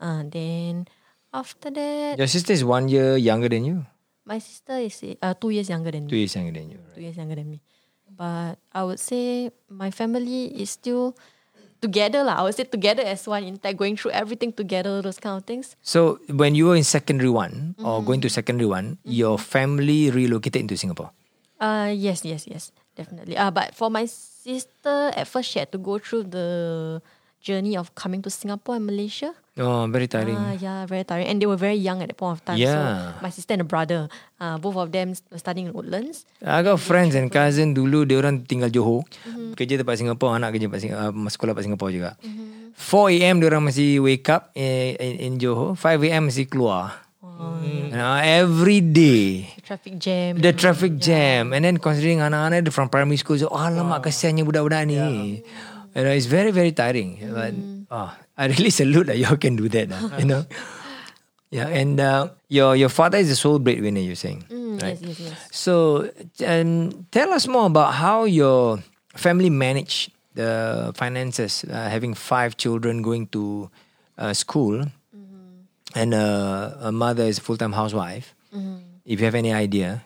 Uh, 0.00 0.24
then 0.32 0.88
after 1.32 1.70
that, 1.70 2.18
Your 2.18 2.28
sister 2.28 2.52
is 2.52 2.64
one 2.64 2.88
year 2.88 3.16
younger 3.16 3.48
than 3.48 3.64
you. 3.64 3.86
my 4.24 4.38
sister 4.38 4.78
is 4.78 5.02
uh, 5.20 5.34
two 5.34 5.50
years 5.50 5.66
younger 5.68 5.90
than 5.90 6.06
Two 6.06 6.14
me. 6.14 6.22
years 6.22 6.34
younger 6.36 6.52
than 6.54 6.70
you. 6.70 6.78
Right? 6.78 6.94
Two 6.94 7.02
years 7.02 7.16
younger 7.16 7.34
than 7.34 7.50
me. 7.50 7.58
But 8.12 8.58
I 8.72 8.84
would 8.84 9.00
say 9.00 9.50
my 9.68 9.90
family 9.90 10.52
is 10.62 10.70
still 10.70 11.16
together 11.82 12.22
lah. 12.22 12.38
I 12.38 12.42
would 12.46 12.54
say 12.54 12.62
together 12.62 13.02
as 13.02 13.26
one 13.26 13.42
intact, 13.42 13.74
going 13.80 13.96
through 13.98 14.12
everything 14.14 14.52
together, 14.54 15.02
those 15.02 15.18
kind 15.18 15.34
of 15.40 15.44
things. 15.48 15.74
So 15.82 16.20
when 16.30 16.54
you 16.54 16.70
were 16.70 16.76
in 16.78 16.84
secondary 16.86 17.30
one 17.32 17.74
or 17.82 17.98
going 18.04 18.20
to 18.22 18.30
secondary 18.30 18.68
one, 18.70 18.98
your 19.02 19.38
family 19.40 20.12
relocated 20.14 20.62
into 20.62 20.76
Singapore. 20.78 21.10
Uh 21.58 21.90
yes, 21.90 22.22
yes, 22.22 22.46
yes, 22.46 22.70
definitely. 22.94 23.34
Uh 23.34 23.50
but 23.50 23.74
for 23.74 23.90
my 23.90 24.06
sister, 24.06 25.10
at 25.16 25.26
first 25.26 25.50
she 25.50 25.58
had 25.58 25.72
to 25.72 25.78
go 25.82 25.98
through 25.98 26.30
the 26.30 27.02
journey 27.42 27.76
of 27.76 27.90
coming 27.98 28.22
to 28.22 28.30
Singapore 28.30 28.78
and 28.78 28.86
Malaysia. 28.86 29.34
Oh, 29.60 29.84
very 29.90 30.08
tiring. 30.08 30.38
Ah, 30.38 30.56
yeah, 30.56 30.88
very 30.88 31.04
tiring. 31.04 31.28
And 31.28 31.36
they 31.36 31.44
were 31.44 31.60
very 31.60 31.76
young 31.76 32.00
at 32.00 32.08
that 32.08 32.16
point 32.16 32.38
of 32.38 32.40
time. 32.40 32.56
Yeah. 32.56 33.18
So 33.18 33.20
my 33.20 33.28
sister 33.28 33.52
and 33.52 33.60
a 33.60 33.68
brother, 33.68 34.08
uh, 34.40 34.56
both 34.56 34.80
of 34.80 34.88
them 34.94 35.12
were 35.28 35.36
studying 35.36 35.68
in 35.68 35.72
Woodlands. 35.76 36.24
I 36.40 36.64
got 36.64 36.80
friends 36.80 37.12
and 37.12 37.28
cousin 37.28 37.76
dulu 37.76 38.08
dia 38.08 38.16
orang 38.16 38.48
tinggal 38.48 38.72
Johor. 38.72 39.04
Mm-hmm. 39.28 39.52
Kerja 39.52 39.76
tempat 39.76 40.00
Singapore, 40.00 40.40
anak 40.40 40.56
kerja 40.56 40.72
tempat 40.72 40.80
Singapore, 40.80 41.12
uh, 41.12 41.28
sekolah 41.28 41.50
tempat 41.52 41.64
Singapore 41.68 41.90
juga. 41.92 42.10
Mm-hmm. 42.24 42.48
4 42.72 43.20
AM 43.20 43.36
dia 43.36 43.46
orang 43.52 43.64
masih 43.68 44.00
wake 44.00 44.32
up 44.32 44.48
in, 44.56 44.96
in, 44.96 45.12
in 45.20 45.32
Johor, 45.36 45.76
5 45.76 46.08
AM 46.08 46.32
masih 46.32 46.48
keluar. 46.48 47.02
You 47.42 47.98
know, 47.98 48.22
every 48.22 48.78
day. 48.78 49.50
Traffic 49.66 49.98
jam. 49.98 50.38
The 50.38 50.54
traffic 50.54 50.94
jam 51.02 51.50
And 51.50 51.66
then 51.66 51.82
considering 51.82 52.22
anak-anak 52.22 52.70
From 52.70 52.86
primary 52.86 53.18
school 53.18 53.34
so, 53.34 53.50
oh, 53.50 53.58
Alamak 53.58 54.06
kesiannya 54.06 54.46
budak-budak 54.46 54.86
ni 54.86 54.94
You 55.94 56.02
know, 56.04 56.10
It's 56.12 56.26
very 56.26 56.50
very 56.50 56.72
tiring. 56.72 57.20
But 57.32 57.52
oh, 57.90 58.10
I 58.36 58.46
really 58.48 58.70
salute 58.70 59.06
that 59.12 59.18
y'all 59.18 59.36
can 59.36 59.56
do 59.56 59.68
that 59.68 59.88
lah, 59.92 60.18
You 60.18 60.24
know? 60.26 60.42
Yeah 61.52 61.68
and 61.68 62.00
uh, 62.00 62.32
Your 62.48 62.72
your 62.76 62.88
father 62.88 63.20
is 63.20 63.28
the 63.28 63.36
sole 63.36 63.60
breadwinner 63.60 64.00
You're 64.00 64.16
saying 64.16 64.48
Mm, 64.48 64.80
right? 64.80 64.96
Yes, 64.96 65.20
yes, 65.20 65.20
yes. 65.20 65.36
So 65.52 66.08
um, 66.48 67.04
Tell 67.12 67.28
us 67.36 67.44
more 67.44 67.68
about 67.68 67.92
How 68.00 68.24
your 68.24 68.80
family 69.12 69.52
manage 69.52 70.08
The 70.32 70.96
finances 70.96 71.68
uh, 71.68 71.92
Having 71.92 72.16
five 72.16 72.56
children 72.56 73.04
Going 73.04 73.28
to 73.36 73.68
uh, 74.16 74.32
School. 74.32 74.88
And 75.92 76.16
uh, 76.16 76.72
a 76.80 76.88
mother 76.88 77.28
is 77.28 77.36
a 77.36 77.44
full-time 77.44 77.76
housewife. 77.76 78.32
If 79.04 79.20
you 79.20 79.28
have 79.28 79.36
any 79.36 79.52
idea 79.52 80.00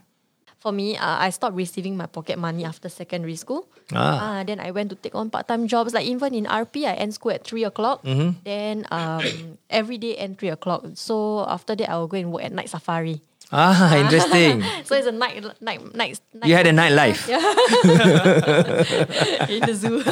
For 0.58 0.72
me, 0.72 0.96
uh, 0.96 1.18
I 1.20 1.30
stopped 1.30 1.54
receiving 1.54 1.96
my 1.96 2.06
pocket 2.06 2.38
money 2.38 2.64
after 2.64 2.88
secondary 2.88 3.36
school. 3.36 3.68
Ah. 3.92 4.40
Uh, 4.40 4.44
then 4.44 4.58
I 4.58 4.72
went 4.72 4.90
to 4.90 4.96
take 4.96 5.14
on 5.14 5.30
part-time 5.30 5.68
jobs. 5.68 5.94
Like 5.94 6.06
even 6.06 6.34
in 6.34 6.46
RP, 6.46 6.86
I 6.88 6.94
end 6.94 7.14
school 7.14 7.32
at 7.32 7.44
3 7.44 7.64
o'clock. 7.64 8.02
Mm-hmm. 8.02 8.30
Then 8.42 8.86
um, 8.90 9.22
every 9.70 9.98
day 9.98 10.16
end 10.16 10.38
3 10.38 10.48
o'clock. 10.50 10.84
So 10.94 11.46
after 11.46 11.76
that, 11.76 11.90
I 11.90 11.96
will 11.96 12.08
go 12.08 12.16
and 12.16 12.32
work 12.32 12.44
at 12.44 12.52
night 12.52 12.68
safari. 12.68 13.20
Ah, 13.52 13.94
interesting. 14.02 14.62
So 14.84 14.96
it's 14.96 15.06
a 15.06 15.12
night 15.12 15.44
night 15.60 15.94
night. 15.94 16.18
night 16.34 16.48
you 16.48 16.56
had 16.56 16.66
a 16.66 16.72
nightlife. 16.72 17.28
Yeah. 17.30 17.38
in 19.54 19.60
the 19.62 19.74
zoo. 19.74 20.02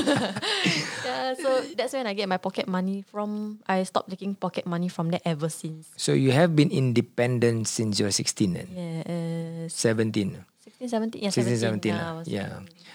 Yeah, 1.38 1.44
so 1.44 1.50
that's 1.74 1.92
when 1.92 2.06
I 2.06 2.14
get 2.14 2.28
my 2.28 2.38
pocket 2.38 2.66
money 2.66 3.02
from. 3.02 3.58
I 3.66 3.82
stopped 3.84 4.10
taking 4.10 4.34
pocket 4.34 4.66
money 4.66 4.88
from 4.88 5.10
there 5.10 5.22
ever 5.24 5.48
since. 5.48 5.90
So 5.96 6.12
you 6.12 6.30
have 6.32 6.54
been 6.54 6.70
independent 6.70 7.66
since 7.68 7.98
you're 7.98 8.10
16 8.14 8.52
then? 8.54 8.68
Yeah, 8.72 9.02
uh, 9.04 9.68
17. 9.68 10.44
16, 10.80 10.88
17. 10.88 11.22
Yeah, 11.22 11.30
16, 11.30 11.58
17. 11.58 11.92
17. 11.92 11.94
yeah, 11.94 12.00
I 12.00 12.12
lah. 12.12 12.24
yeah. 12.26 12.52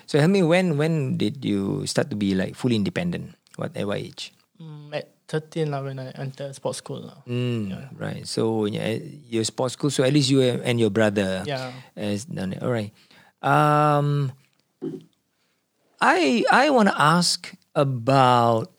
So 0.10 0.17
tell 0.17 0.27
me 0.31 0.41
when 0.41 0.75
when 0.81 1.15
did 1.22 1.46
you 1.46 1.86
start 1.86 2.10
to 2.10 2.17
be 2.17 2.34
like 2.34 2.58
fully 2.58 2.75
independent? 2.75 3.38
What 3.62 3.77
at 3.77 3.86
what 3.86 4.01
age? 4.01 4.34
Mm, 4.58 4.89
at 4.91 5.13
13 5.29 5.69
lah 5.69 5.86
when 5.86 6.01
I 6.01 6.10
enter 6.17 6.50
sports 6.58 6.81
school 6.81 7.05
lah. 7.05 7.22
Mm, 7.29 7.93
Right. 7.96 8.25
So 8.25 8.65
yeah, 8.65 8.98
your 9.29 9.46
sports 9.46 9.77
school. 9.77 9.93
So 9.93 10.01
at 10.01 10.12
least 10.12 10.34
you 10.34 10.41
and 10.41 10.81
your 10.81 10.89
brother 10.89 11.46
Yeah. 11.46 11.72
has 11.93 12.25
done 12.25 12.58
it. 12.58 12.65
All 12.65 12.74
right. 12.74 12.89
Um, 13.39 14.34
I 16.01 16.43
I 16.51 16.69
want 16.72 16.89
to 16.89 16.98
ask 16.98 17.53
about 17.79 18.71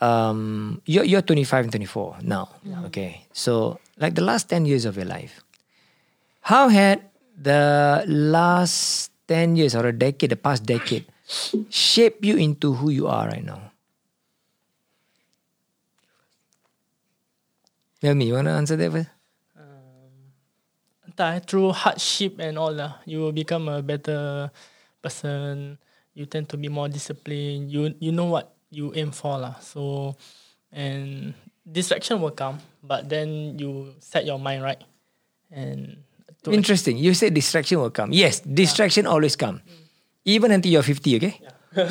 um 0.00 0.80
you're 0.86 1.04
you're 1.04 1.22
25 1.22 1.64
and 1.64 1.72
24 1.72 2.18
now. 2.22 2.48
Okay. 2.86 3.26
So 3.32 3.78
like 3.98 4.14
the 4.14 4.22
last 4.22 4.48
10 4.50 4.66
years 4.66 4.84
of 4.84 4.96
your 4.96 5.06
life, 5.06 5.42
how 6.42 6.68
had 6.68 7.02
the 7.34 8.04
last 8.06 9.10
10 9.26 9.56
years 9.56 9.74
or 9.74 9.86
a 9.86 9.92
decade, 9.92 10.30
the 10.30 10.40
past 10.40 10.64
decade, 10.66 11.06
shape 11.70 12.24
you 12.24 12.36
into 12.36 12.74
who 12.74 12.90
you 12.90 13.06
are 13.06 13.28
right 13.28 13.44
now? 13.44 13.70
Tell 18.00 18.14
me, 18.14 18.26
you 18.26 18.34
want 18.34 18.46
to 18.46 18.54
answer 18.54 18.76
that 18.78 18.92
first? 18.92 19.10
Eh, 21.18 21.42
through 21.42 21.74
hardship 21.74 22.38
and 22.38 22.54
all 22.54 22.70
lah, 22.70 23.02
you 23.02 23.18
will 23.18 23.34
become 23.34 23.66
a 23.66 23.82
better 23.82 24.54
person. 25.02 25.78
You 26.18 26.26
tend 26.26 26.50
to 26.50 26.58
be 26.58 26.66
more 26.66 26.90
disciplined. 26.90 27.70
You 27.70 27.94
you 28.02 28.10
know 28.10 28.26
what 28.26 28.50
you 28.74 28.90
aim 28.98 29.14
for 29.14 29.38
lah. 29.38 29.62
So, 29.62 30.18
and 30.74 31.38
distraction 31.62 32.18
will 32.18 32.34
come, 32.34 32.58
but 32.82 33.06
then 33.06 33.54
you 33.54 33.94
set 34.02 34.26
your 34.26 34.42
mind 34.42 34.66
right. 34.66 34.82
And 35.54 36.02
to 36.42 36.50
Interesting. 36.50 36.98
You 36.98 37.14
said 37.14 37.38
distraction 37.38 37.78
will 37.78 37.94
come. 37.94 38.10
Yes, 38.10 38.42
distraction 38.42 39.06
always 39.06 39.38
come. 39.38 39.62
Even 40.26 40.50
until 40.50 40.74
you're 40.74 40.82
50, 40.82 41.16
okay? 41.16 41.40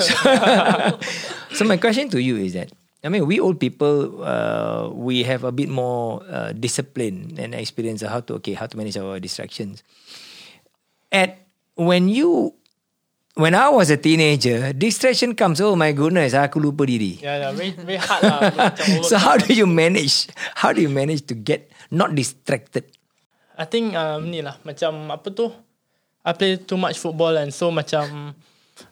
so 1.55 1.63
my 1.65 1.77
question 1.79 2.12
to 2.12 2.22
you 2.22 2.36
is 2.36 2.53
that 2.53 2.69
I 3.03 3.10
mean, 3.10 3.25
we 3.25 3.39
old 3.39 3.60
people, 3.60 4.24
uh, 4.24 4.89
we 4.89 5.24
have 5.24 5.43
a 5.43 5.51
bit 5.51 5.69
more 5.69 6.22
uh, 6.27 6.51
discipline 6.51 7.39
and 7.39 7.55
experience 7.55 8.01
of 8.01 8.10
how 8.10 8.19
to 8.27 8.36
okay, 8.43 8.53
how 8.53 8.65
to 8.65 8.75
manage 8.75 8.98
our 8.98 9.19
distractions. 9.19 9.84
At 11.12 11.39
when 11.75 12.10
you, 12.10 12.53
when 13.38 13.53
I 13.53 13.70
was 13.70 13.94
a 13.94 13.98
teenager, 13.98 14.74
distraction 14.74 15.38
comes. 15.38 15.62
Oh 15.62 15.77
my 15.77 15.94
goodness, 15.94 16.34
aku 16.34 16.58
lupa 16.58 16.84
diri. 16.84 17.22
yeah, 17.22 17.48
yeah, 17.48 17.51
very 17.53 17.72
very 17.77 18.01
hard 18.01 18.22
lah. 18.25 18.41
So 19.10 19.15
how 19.22 19.38
do 19.38 19.53
you 19.53 19.70
manage? 19.70 20.27
How 20.58 20.74
do 20.74 20.82
you 20.82 20.89
manage 20.89 21.29
to 21.29 21.36
get 21.38 21.70
not 21.94 22.17
distracted? 22.17 22.89
I 23.58 23.65
think 23.65 23.98
um, 23.98 24.29
ni 24.29 24.46
lah 24.46 24.58
macam 24.62 25.10
apa 25.10 25.34
tu 25.34 25.50
I 26.22 26.34
play 26.38 26.62
too 26.62 26.77
much 26.77 27.01
football 27.01 27.34
and 27.41 27.50
so 27.50 27.74
macam 27.74 28.38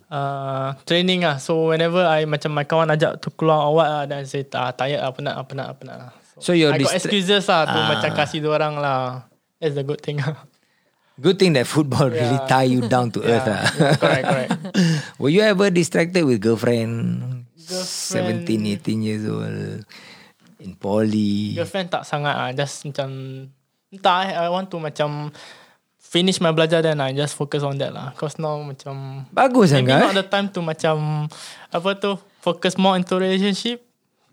uh, 0.09 0.73
training 0.89 1.21
lah 1.21 1.37
so 1.37 1.69
whenever 1.69 2.01
I 2.01 2.25
macam 2.25 2.49
my 2.49 2.65
kawan 2.65 2.89
ajak 2.89 3.21
to 3.21 3.29
keluar 3.29 3.69
what 3.69 3.85
lah 3.85 4.03
then 4.09 4.23
I 4.23 4.25
say 4.25 4.41
ah, 4.57 4.73
tired 4.73 5.05
lah 5.05 5.13
penat 5.13 5.37
lah 5.37 5.45
penat 5.45 5.65
lah 5.69 5.75
penat 5.77 5.95
lah 6.01 6.11
So 6.41 6.51
you're 6.57 6.73
I 6.73 6.81
got 6.81 6.97
excuses 6.97 7.45
lah 7.45 7.69
to 7.69 7.77
Ah. 7.77 7.87
macam 7.93 8.09
kasih 8.17 8.41
orang 8.49 8.81
lah 8.81 9.29
that's 9.61 9.77
the 9.77 9.85
good 9.85 10.01
thing 10.01 10.17
lah 10.17 10.33
Good 11.15 11.39
thing 11.39 11.55
that 11.55 11.63
football 11.63 12.11
really 12.11 12.35
Yeah. 12.35 12.47
tie 12.47 12.67
you 12.67 12.83
down 12.83 13.07
to 13.15 13.23
earth. 13.31 13.47
yeah, 13.47 13.63
ah. 13.63 13.67
yeah, 13.71 13.95
correct 13.95 14.25
correct 14.27 14.51
Were 15.21 15.31
you 15.31 15.41
ever 15.41 15.71
distracted 15.71 16.27
with 16.27 16.43
girlfriend? 16.43 17.23
Girlfriend. 17.55 18.43
17, 18.43 18.83
18 18.83 18.99
years 19.01 19.23
old. 19.23 19.87
In 20.59 20.75
poly. 20.75 21.55
girlfriend 21.55 21.87
tak 21.87 22.03
sangat 22.03 22.33
ah 22.33 22.49
just 22.51 22.83
macam 22.83 23.07
entah 23.87 24.19
eh, 24.25 24.35
I 24.35 24.49
want 24.49 24.67
to 24.67 24.81
macam 24.81 25.29
finish 25.95 26.41
my 26.41 26.49
belajar 26.49 26.81
then 26.81 26.97
I 26.99 27.13
just 27.13 27.37
focus 27.37 27.61
on 27.61 27.77
that 27.77 27.93
lah 27.93 28.11
cause 28.17 28.35
now 28.35 28.57
macam 28.59 29.23
Bagus 29.29 29.71
Maybe 29.71 29.93
sangat. 29.93 30.09
not 30.09 30.15
the 30.15 30.25
time 30.25 30.47
to 30.51 30.59
macam 30.59 31.29
apa 31.69 31.89
tu 31.95 32.17
focus 32.41 32.75
more 32.75 32.97
into 32.97 33.15
relationship. 33.15 33.84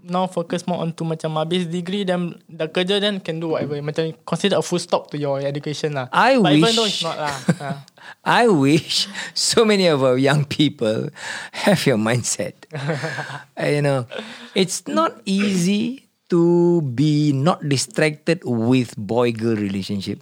Now 0.02 0.26
focus 0.26 0.66
more 0.66 0.82
on 0.82 0.90
to 0.98 1.06
macam 1.06 1.38
habis 1.38 1.70
degree 1.70 2.02
then 2.02 2.34
dah 2.50 2.66
kerja 2.66 2.98
then 2.98 3.22
can 3.22 3.38
do 3.38 3.54
whatever. 3.54 3.78
Macam 3.78 4.10
consider 4.26 4.58
a 4.58 4.64
full 4.66 4.82
stop 4.82 5.08
to 5.10 5.16
your 5.16 5.38
education 5.38 5.94
lah. 5.94 6.10
I 6.10 6.42
But 6.42 6.58
even 6.58 6.62
wish- 6.66 6.74
though 6.74 6.88
it's 6.90 7.02
not 7.06 7.16
lah. 7.22 7.36
I 8.26 8.50
wish 8.50 9.06
so 9.30 9.62
many 9.62 9.86
of 9.86 10.02
our 10.02 10.18
young 10.18 10.42
people 10.42 11.14
have 11.62 11.86
your 11.86 12.02
mindset. 12.02 12.66
You 13.62 13.78
know, 13.80 14.10
it's 14.58 14.82
not 14.90 15.22
easy 15.22 16.10
to 16.34 16.82
be 16.82 17.30
not 17.30 17.62
distracted 17.62 18.42
with 18.42 18.98
boy 18.98 19.30
girl 19.30 19.54
relationship. 19.54 20.18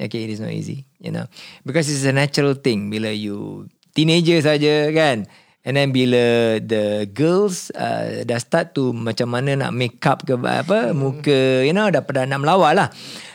Okay, 0.00 0.24
it 0.24 0.32
is 0.32 0.40
not 0.40 0.56
easy, 0.56 0.88
you 0.96 1.12
know, 1.12 1.28
because 1.68 1.92
it's 1.92 2.08
a 2.08 2.14
natural 2.16 2.56
thing. 2.56 2.88
Bila 2.88 3.12
you 3.12 3.68
teenager 3.92 4.40
saja 4.40 4.88
kan, 4.88 5.28
and 5.60 5.76
then 5.76 5.92
bila 5.92 6.56
the 6.64 7.04
girls 7.12 7.68
uh, 7.76 8.24
dah 8.24 8.40
start 8.40 8.72
to 8.72 8.96
macam 8.96 9.28
mana 9.28 9.60
nak 9.60 9.72
make 9.76 10.00
up 10.08 10.24
ke 10.24 10.32
apa 10.40 10.96
muka, 10.96 11.64
you 11.64 11.76
know, 11.76 11.84
dah 11.92 12.00
pada 12.00 12.24
nak 12.24 12.40
melawak 12.40 12.72
lah. 12.72 12.88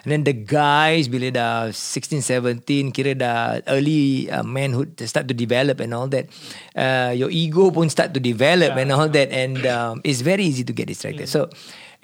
And 0.06 0.10
then 0.10 0.22
the 0.26 0.34
guys 0.34 1.06
bila 1.06 1.30
dah 1.30 1.54
16, 1.70 2.26
17, 2.26 2.90
kira 2.90 3.14
dah 3.14 3.62
early 3.70 4.26
uh, 4.34 4.42
manhood 4.42 4.98
start 5.06 5.30
to 5.30 5.38
develop 5.38 5.78
and 5.78 5.94
all 5.94 6.10
that. 6.10 6.26
Uh, 6.74 7.14
your 7.14 7.30
ego 7.30 7.70
pun 7.70 7.94
start 7.94 8.18
to 8.18 8.22
develop 8.22 8.74
and 8.74 8.90
all 8.90 9.06
that, 9.06 9.30
and 9.30 9.62
um, 9.70 10.02
it's 10.02 10.26
very 10.26 10.46
easy 10.46 10.66
to 10.66 10.74
get 10.74 10.90
distracted. 10.90 11.30
So. 11.30 11.50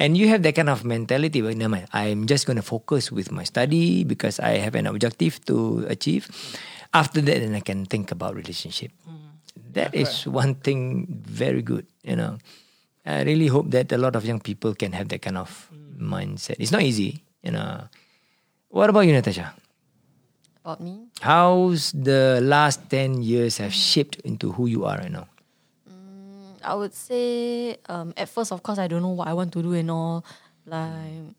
And 0.01 0.17
you 0.17 0.33
have 0.33 0.41
that 0.49 0.57
kind 0.57 0.65
of 0.65 0.81
mentality. 0.81 1.45
But 1.45 1.61
never 1.61 1.77
mind, 1.77 1.85
I'm 1.93 2.25
just 2.25 2.49
going 2.49 2.57
to 2.57 2.65
focus 2.65 3.13
with 3.13 3.29
my 3.29 3.45
study 3.45 4.01
because 4.01 4.41
I 4.41 4.57
have 4.57 4.73
an 4.73 4.89
objective 4.89 5.37
to 5.45 5.85
achieve. 5.85 6.25
After 6.89 7.21
that, 7.21 7.37
then 7.37 7.53
I 7.53 7.61
can 7.61 7.85
think 7.85 8.09
about 8.09 8.33
relationship. 8.33 8.89
That 9.73 9.95
is 9.95 10.27
one 10.27 10.55
thing 10.55 11.07
very 11.23 11.61
good. 11.61 11.87
You 12.03 12.15
know, 12.15 12.37
I 13.05 13.23
really 13.23 13.47
hope 13.47 13.71
that 13.71 13.91
a 13.91 13.97
lot 13.97 14.15
of 14.15 14.25
young 14.25 14.39
people 14.39 14.75
can 14.75 14.91
have 14.91 15.07
that 15.09 15.21
kind 15.21 15.37
of 15.37 15.69
mindset. 15.97 16.57
It's 16.59 16.71
not 16.71 16.81
easy. 16.81 17.23
You 17.43 17.51
know. 17.51 17.87
What 18.69 18.89
about 18.89 19.07
you, 19.07 19.13
Natasha? 19.13 19.53
About 20.63 20.79
me? 20.79 21.07
How's 21.19 21.91
the 21.91 22.39
last 22.43 22.89
ten 22.89 23.23
years 23.23 23.57
have 23.57 23.73
shaped 23.73 24.19
into 24.23 24.51
who 24.51 24.67
you 24.67 24.85
are 24.85 24.97
right 24.97 25.11
now? 25.11 25.27
I 26.63 26.75
would 26.75 26.93
say 26.93 27.77
um, 27.89 28.13
at 28.15 28.29
first, 28.29 28.51
of 28.51 28.61
course, 28.61 28.77
I 28.77 28.87
don't 28.87 29.01
know 29.01 29.17
what 29.17 29.27
I 29.27 29.33
want 29.33 29.51
to 29.53 29.63
do 29.63 29.73
and 29.73 29.89
all. 29.89 30.23
Like, 30.65 31.33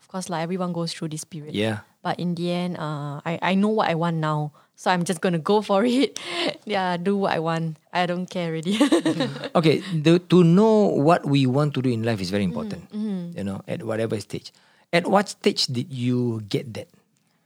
of 0.00 0.08
course, 0.08 0.30
like 0.30 0.42
everyone 0.42 0.72
goes 0.72 0.92
through 0.92 1.08
this 1.08 1.24
period. 1.24 1.54
Yeah. 1.54 1.84
But 2.02 2.18
in 2.18 2.34
the 2.34 2.50
end, 2.50 2.78
uh, 2.78 3.20
I 3.20 3.38
I 3.42 3.54
know 3.54 3.68
what 3.68 3.90
I 3.90 3.94
want 3.94 4.16
now, 4.16 4.52
so 4.82 4.90
I'm 4.90 5.06
just 5.06 5.22
gonna 5.22 5.38
go 5.38 5.62
for 5.62 5.86
it. 5.86 6.18
yeah, 6.66 6.98
do 6.98 7.14
what 7.14 7.30
I 7.30 7.38
want. 7.38 7.78
I 7.94 8.10
don't 8.10 8.26
care 8.26 8.50
really. 8.50 8.74
okay, 9.54 9.78
the, 9.94 10.18
to 10.34 10.42
know 10.42 10.90
what 10.90 11.22
we 11.22 11.46
want 11.46 11.78
to 11.78 11.82
do 11.86 11.86
in 11.86 12.02
life 12.02 12.18
is 12.18 12.34
very 12.34 12.42
important. 12.42 12.90
You 12.90 13.46
know, 13.46 13.62
at 13.70 13.86
whatever 13.86 14.18
stage. 14.18 14.50
At 14.90 15.06
what 15.06 15.30
stage 15.30 15.70
did 15.70 15.94
you 15.94 16.42
get 16.50 16.74
that? 16.74 16.90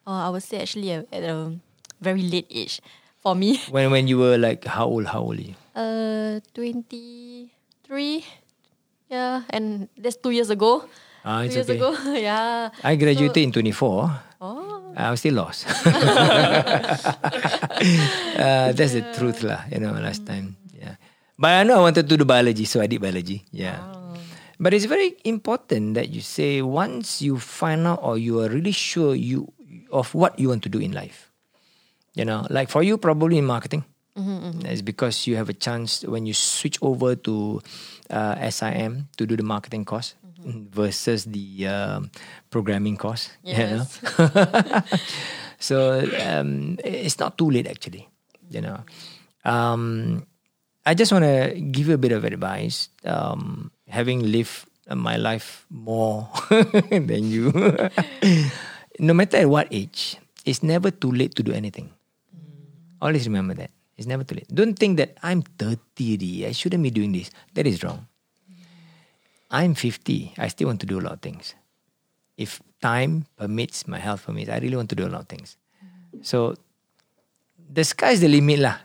uh, 0.08 0.24
I 0.24 0.28
would 0.32 0.42
say 0.42 0.64
actually 0.64 0.96
at 0.96 1.12
a 1.12 1.52
very 2.00 2.22
late 2.24 2.48
age 2.48 2.80
for 3.20 3.36
me. 3.36 3.60
When 3.70 3.92
when 3.92 4.08
you 4.08 4.16
were 4.16 4.40
like 4.40 4.64
how 4.64 4.88
old? 4.88 5.12
How 5.12 5.20
old 5.20 5.36
are 5.36 5.44
you? 5.52 5.54
Uh, 5.76 6.40
twenty 6.56 7.52
three. 7.84 8.24
Yeah, 9.12 9.44
and 9.52 9.92
that's 10.00 10.16
two 10.16 10.32
years 10.32 10.48
ago. 10.48 10.88
Ah, 11.20 11.44
two 11.44 11.52
it's 11.52 11.54
years 11.60 11.68
okay. 11.68 11.78
ago. 11.78 11.90
yeah. 12.16 12.72
I 12.82 12.96
graduated 12.96 13.38
in 13.38 13.52
24. 13.52 14.10
Oh. 14.40 14.75
I 14.96 15.10
was 15.12 15.20
still 15.20 15.34
lost. 15.34 15.68
uh, 15.86 15.92
that's 18.72 18.96
the 18.96 19.04
truth 19.12 19.44
lah, 19.44 19.60
you 19.68 19.76
know, 19.78 19.92
last 19.92 20.24
time. 20.24 20.56
Yeah. 20.72 20.96
But 21.38 21.52
I 21.52 21.62
know 21.68 21.84
I 21.84 21.92
wanted 21.92 22.08
to 22.08 22.16
do 22.16 22.24
biology, 22.24 22.64
so 22.64 22.80
I 22.80 22.88
did 22.88 23.04
biology. 23.04 23.44
Yeah. 23.52 23.76
But 24.58 24.72
it's 24.72 24.88
very 24.88 25.20
important 25.28 26.00
that 26.00 26.08
you 26.08 26.22
say 26.24 26.62
once 26.64 27.20
you 27.20 27.36
find 27.36 27.86
out 27.86 28.00
or 28.00 28.16
you 28.16 28.40
are 28.40 28.48
really 28.48 28.72
sure 28.72 29.14
you 29.14 29.52
of 29.92 30.16
what 30.16 30.38
you 30.40 30.48
want 30.48 30.64
to 30.64 30.72
do 30.72 30.80
in 30.80 30.92
life. 30.96 31.30
You 32.16 32.24
know, 32.24 32.48
like 32.48 32.72
for 32.72 32.82
you 32.82 32.96
probably 32.96 33.36
in 33.36 33.44
marketing. 33.44 33.84
It's 34.64 34.80
because 34.80 35.28
you 35.28 35.36
have 35.36 35.52
a 35.52 35.52
chance 35.52 36.00
when 36.08 36.24
you 36.24 36.32
switch 36.32 36.80
over 36.80 37.20
to 37.28 37.60
uh, 38.08 38.48
SIM 38.48 39.12
to 39.20 39.26
do 39.28 39.36
the 39.36 39.44
marketing 39.44 39.84
course 39.84 40.16
versus 40.46 41.24
the 41.26 41.66
um, 41.66 42.10
programming 42.50 42.96
course. 42.96 43.30
you 43.42 43.58
know. 43.58 43.84
So 45.58 46.04
um, 46.20 46.78
it's 46.84 47.18
not 47.18 47.38
too 47.38 47.50
late 47.50 47.66
actually. 47.66 48.08
You 48.50 48.60
know, 48.62 48.78
um, 49.44 50.22
I 50.84 50.94
just 50.94 51.10
want 51.10 51.24
to 51.24 51.58
give 51.58 51.88
you 51.88 51.94
a 51.94 51.98
bit 51.98 52.12
of 52.12 52.24
advice. 52.24 52.88
Um, 53.04 53.72
having 53.88 54.22
lived 54.22 54.68
my 54.86 55.16
life 55.16 55.66
more 55.70 56.28
than 56.90 57.26
you, 57.26 57.50
no 59.00 59.14
matter 59.14 59.38
at 59.38 59.48
what 59.48 59.66
age, 59.72 60.18
it's 60.44 60.62
never 60.62 60.90
too 60.92 61.10
late 61.10 61.34
to 61.36 61.42
do 61.42 61.52
anything. 61.52 61.90
Always 63.02 63.26
remember 63.26 63.54
that. 63.54 63.70
It's 63.98 64.06
never 64.06 64.22
too 64.22 64.36
late. 64.36 64.48
Don't 64.52 64.78
think 64.78 64.98
that 64.98 65.16
I'm 65.22 65.42
30 65.42 66.46
I 66.46 66.52
shouldn't 66.52 66.82
be 66.82 66.90
doing 66.90 67.12
this. 67.12 67.30
That 67.54 67.66
is 67.66 67.82
wrong. 67.82 68.06
I'm 69.50 69.74
50. 69.74 70.34
I 70.38 70.48
still 70.48 70.68
want 70.68 70.80
to 70.80 70.86
do 70.86 70.98
a 70.98 71.02
lot 71.02 71.12
of 71.14 71.20
things. 71.22 71.54
If 72.36 72.60
time 72.82 73.26
permits, 73.38 73.86
my 73.88 73.98
health 73.98 74.26
permits, 74.26 74.50
I 74.50 74.58
really 74.58 74.76
want 74.76 74.90
to 74.90 74.98
do 74.98 75.06
a 75.06 75.12
lot 75.12 75.22
of 75.22 75.28
things. 75.28 75.56
So 76.22 76.54
the 77.56 77.84
sky's 77.84 78.20
the 78.20 78.28
limit 78.28 78.60
lah. 78.60 78.78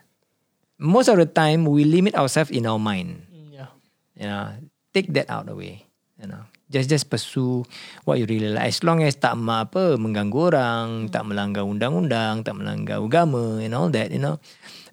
Most 0.81 1.09
of 1.09 1.17
the 1.17 1.29
time, 1.29 1.65
we 1.65 1.85
limit 1.85 2.15
ourselves 2.15 2.49
in 2.49 2.65
our 2.65 2.79
mind. 2.79 3.25
Mm, 3.29 3.53
Yeah. 3.53 3.69
You 4.17 4.27
know, 4.27 4.45
take 4.93 5.13
that 5.13 5.29
out 5.29 5.45
of 5.45 5.53
the 5.53 5.57
way. 5.57 5.85
You 6.21 6.29
know, 6.29 6.45
just 6.69 6.89
just 6.89 7.09
pursue 7.09 7.65
what 8.05 8.21
you 8.21 8.29
really 8.29 8.53
like. 8.53 8.69
As 8.69 8.85
long 8.85 9.01
as 9.01 9.17
tak 9.17 9.33
ma 9.37 9.65
apa 9.65 9.97
mengganggu 9.97 10.53
orang, 10.53 11.09
tak 11.09 11.25
melanggar 11.25 11.65
undang-undang, 11.65 12.45
tak 12.45 12.53
melanggar 12.57 13.01
agama 13.01 13.57
and 13.57 13.73
all 13.73 13.89
that. 13.89 14.13
You 14.13 14.21
know, 14.21 14.37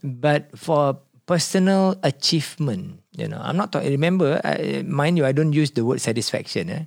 but 0.00 0.48
for 0.56 0.96
personal 1.28 2.00
achievement, 2.00 3.04
you 3.18 3.26
know, 3.26 3.40
I'm 3.42 3.56
not 3.56 3.72
talking. 3.72 3.90
Remember, 3.90 4.40
I, 4.44 4.86
mind 4.86 5.18
you, 5.18 5.26
I 5.26 5.32
don't 5.32 5.52
use 5.52 5.72
the 5.72 5.84
word 5.84 6.00
satisfaction. 6.00 6.70
Eh? 6.70 6.84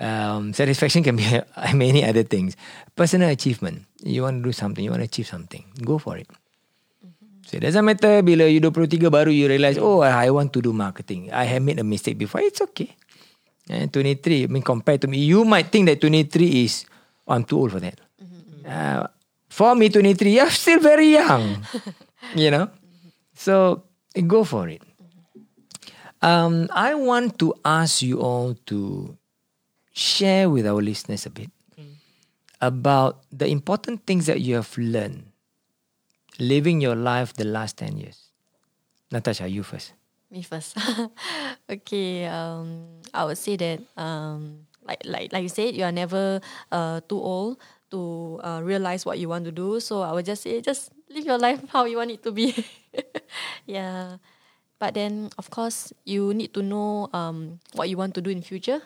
Um, 0.00 0.54
satisfaction 0.54 1.04
can 1.04 1.16
be 1.16 1.24
many 1.74 2.02
other 2.04 2.22
things. 2.24 2.56
Personal 2.96 3.28
achievement. 3.28 3.84
You 4.02 4.22
want 4.22 4.42
to 4.42 4.48
do 4.48 4.52
something, 4.52 4.82
you 4.82 4.90
want 4.90 5.04
to 5.04 5.04
achieve 5.04 5.28
something, 5.28 5.64
go 5.84 5.98
for 5.98 6.16
it. 6.16 6.26
So 7.44 7.58
it 7.58 7.60
doesn't 7.60 7.84
matter 7.84 8.22
bila 8.22 8.48
you 8.48 8.60
23 8.60 9.10
baru 9.10 9.30
you 9.30 9.48
realise, 9.48 9.76
oh 9.76 10.00
I 10.00 10.30
want 10.30 10.52
to 10.54 10.62
do 10.62 10.72
marketing. 10.72 11.28
I 11.32 11.44
have 11.44 11.62
made 11.62 11.78
a 11.80 11.84
mistake 11.84 12.16
before. 12.16 12.40
It's 12.40 12.62
okay. 12.62 12.96
And 13.68 13.92
23, 13.92 14.44
I 14.44 14.46
mean 14.46 14.62
compared 14.62 15.02
to 15.02 15.08
me, 15.08 15.18
you 15.18 15.44
might 15.44 15.68
think 15.68 15.86
that 15.86 16.00
23 16.00 16.64
is, 16.64 16.86
oh, 17.28 17.34
I'm 17.34 17.44
too 17.44 17.58
old 17.58 17.72
for 17.72 17.80
that. 17.80 18.00
Uh, 18.64 19.06
for 19.48 19.74
me, 19.74 19.90
23, 19.90 20.30
you're 20.30 20.48
still 20.48 20.80
very 20.80 21.12
young. 21.12 21.66
you 22.36 22.50
know? 22.50 22.70
So 23.34 23.82
go 24.26 24.44
for 24.44 24.68
it. 24.68 24.82
Um, 26.22 26.68
I 26.72 26.94
want 26.94 27.38
to 27.38 27.54
ask 27.64 28.02
you 28.02 28.20
all 28.20 28.54
to 28.66 29.16
share 29.92 30.50
with 30.50 30.66
our 30.66 30.82
listeners 30.82 31.26
a 31.26 31.30
bit 31.30 31.50
about 32.60 33.24
the 33.32 33.48
important 33.48 34.04
things 34.06 34.26
that 34.26 34.40
you 34.40 34.54
have 34.56 34.76
learned 34.76 35.24
living 36.38 36.80
your 36.80 36.96
life 36.96 37.32
the 37.34 37.44
last 37.44 37.76
10 37.78 37.96
years. 37.96 38.30
Natasha, 39.10 39.48
you 39.48 39.62
first. 39.62 39.92
Me 40.30 40.42
first. 40.42 40.76
okay, 41.70 42.26
um, 42.26 42.86
I 43.12 43.24
would 43.24 43.38
say 43.38 43.56
that 43.56 43.80
um, 43.96 44.66
like 44.86 45.02
like 45.04 45.32
like 45.32 45.42
you 45.42 45.48
said, 45.48 45.74
you 45.74 45.82
are 45.82 45.90
never 45.92 46.40
uh, 46.70 47.00
too 47.08 47.18
old 47.18 47.58
to 47.90 48.40
uh, 48.44 48.60
realize 48.62 49.04
what 49.04 49.18
you 49.18 49.28
want 49.28 49.44
to 49.44 49.52
do. 49.52 49.80
So 49.80 50.02
I 50.02 50.12
would 50.12 50.24
just 50.24 50.42
say, 50.42 50.60
just 50.60 50.92
live 51.10 51.26
your 51.26 51.38
life 51.38 51.60
how 51.68 51.84
you 51.84 51.96
want 51.98 52.12
it 52.12 52.22
to 52.22 52.30
be. 52.30 52.54
yeah, 53.66 54.22
but 54.80 54.96
then 54.96 55.28
of 55.38 55.52
course 55.52 55.92
you 56.08 56.32
need 56.34 56.50
to 56.56 56.64
know 56.64 57.06
um, 57.12 57.60
what 57.76 57.86
you 57.92 58.00
want 58.00 58.16
to 58.16 58.20
do 58.24 58.32
in 58.32 58.40
future. 58.42 58.80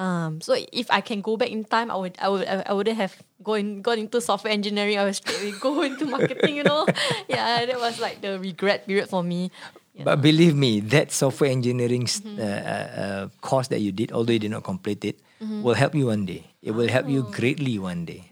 Um, 0.00 0.40
so 0.40 0.56
if 0.72 0.88
I 0.90 1.00
can 1.04 1.20
go 1.20 1.36
back 1.36 1.52
in 1.52 1.62
time, 1.68 1.92
I 1.92 1.96
would 2.00 2.16
I 2.18 2.28
would 2.32 2.42
I 2.48 2.72
wouldn't 2.72 2.96
have 2.96 3.12
gone 3.44 3.82
gone 3.84 3.98
into 4.00 4.18
software 4.24 4.52
engineering. 4.52 4.96
I 4.98 5.04
would 5.04 5.14
straight 5.14 5.60
go 5.60 5.82
into 5.88 6.08
marketing. 6.08 6.56
You 6.56 6.64
know, 6.64 6.88
yeah, 7.28 7.66
that 7.68 7.78
was 7.78 8.00
like 8.00 8.18
the 8.24 8.40
regret 8.40 8.86
period 8.88 9.06
for 9.12 9.22
me. 9.22 9.52
But 9.98 10.22
believe 10.22 10.54
me, 10.54 10.78
that 10.94 11.10
software 11.10 11.50
engineering 11.50 12.06
s- 12.06 12.22
uh, 12.38 12.42
uh, 12.42 13.22
course 13.42 13.66
that 13.74 13.82
you 13.82 13.90
did, 13.90 14.14
although 14.14 14.30
you 14.32 14.38
did 14.38 14.54
not 14.54 14.62
complete 14.62 15.02
it, 15.04 15.18
will 15.42 15.74
help 15.74 15.92
you 15.98 16.06
one 16.06 16.22
day. 16.24 16.46
It 16.62 16.70
will 16.70 16.86
help 16.86 17.10
you 17.10 17.26
greatly 17.26 17.78
one 17.82 18.06
day. 18.06 18.30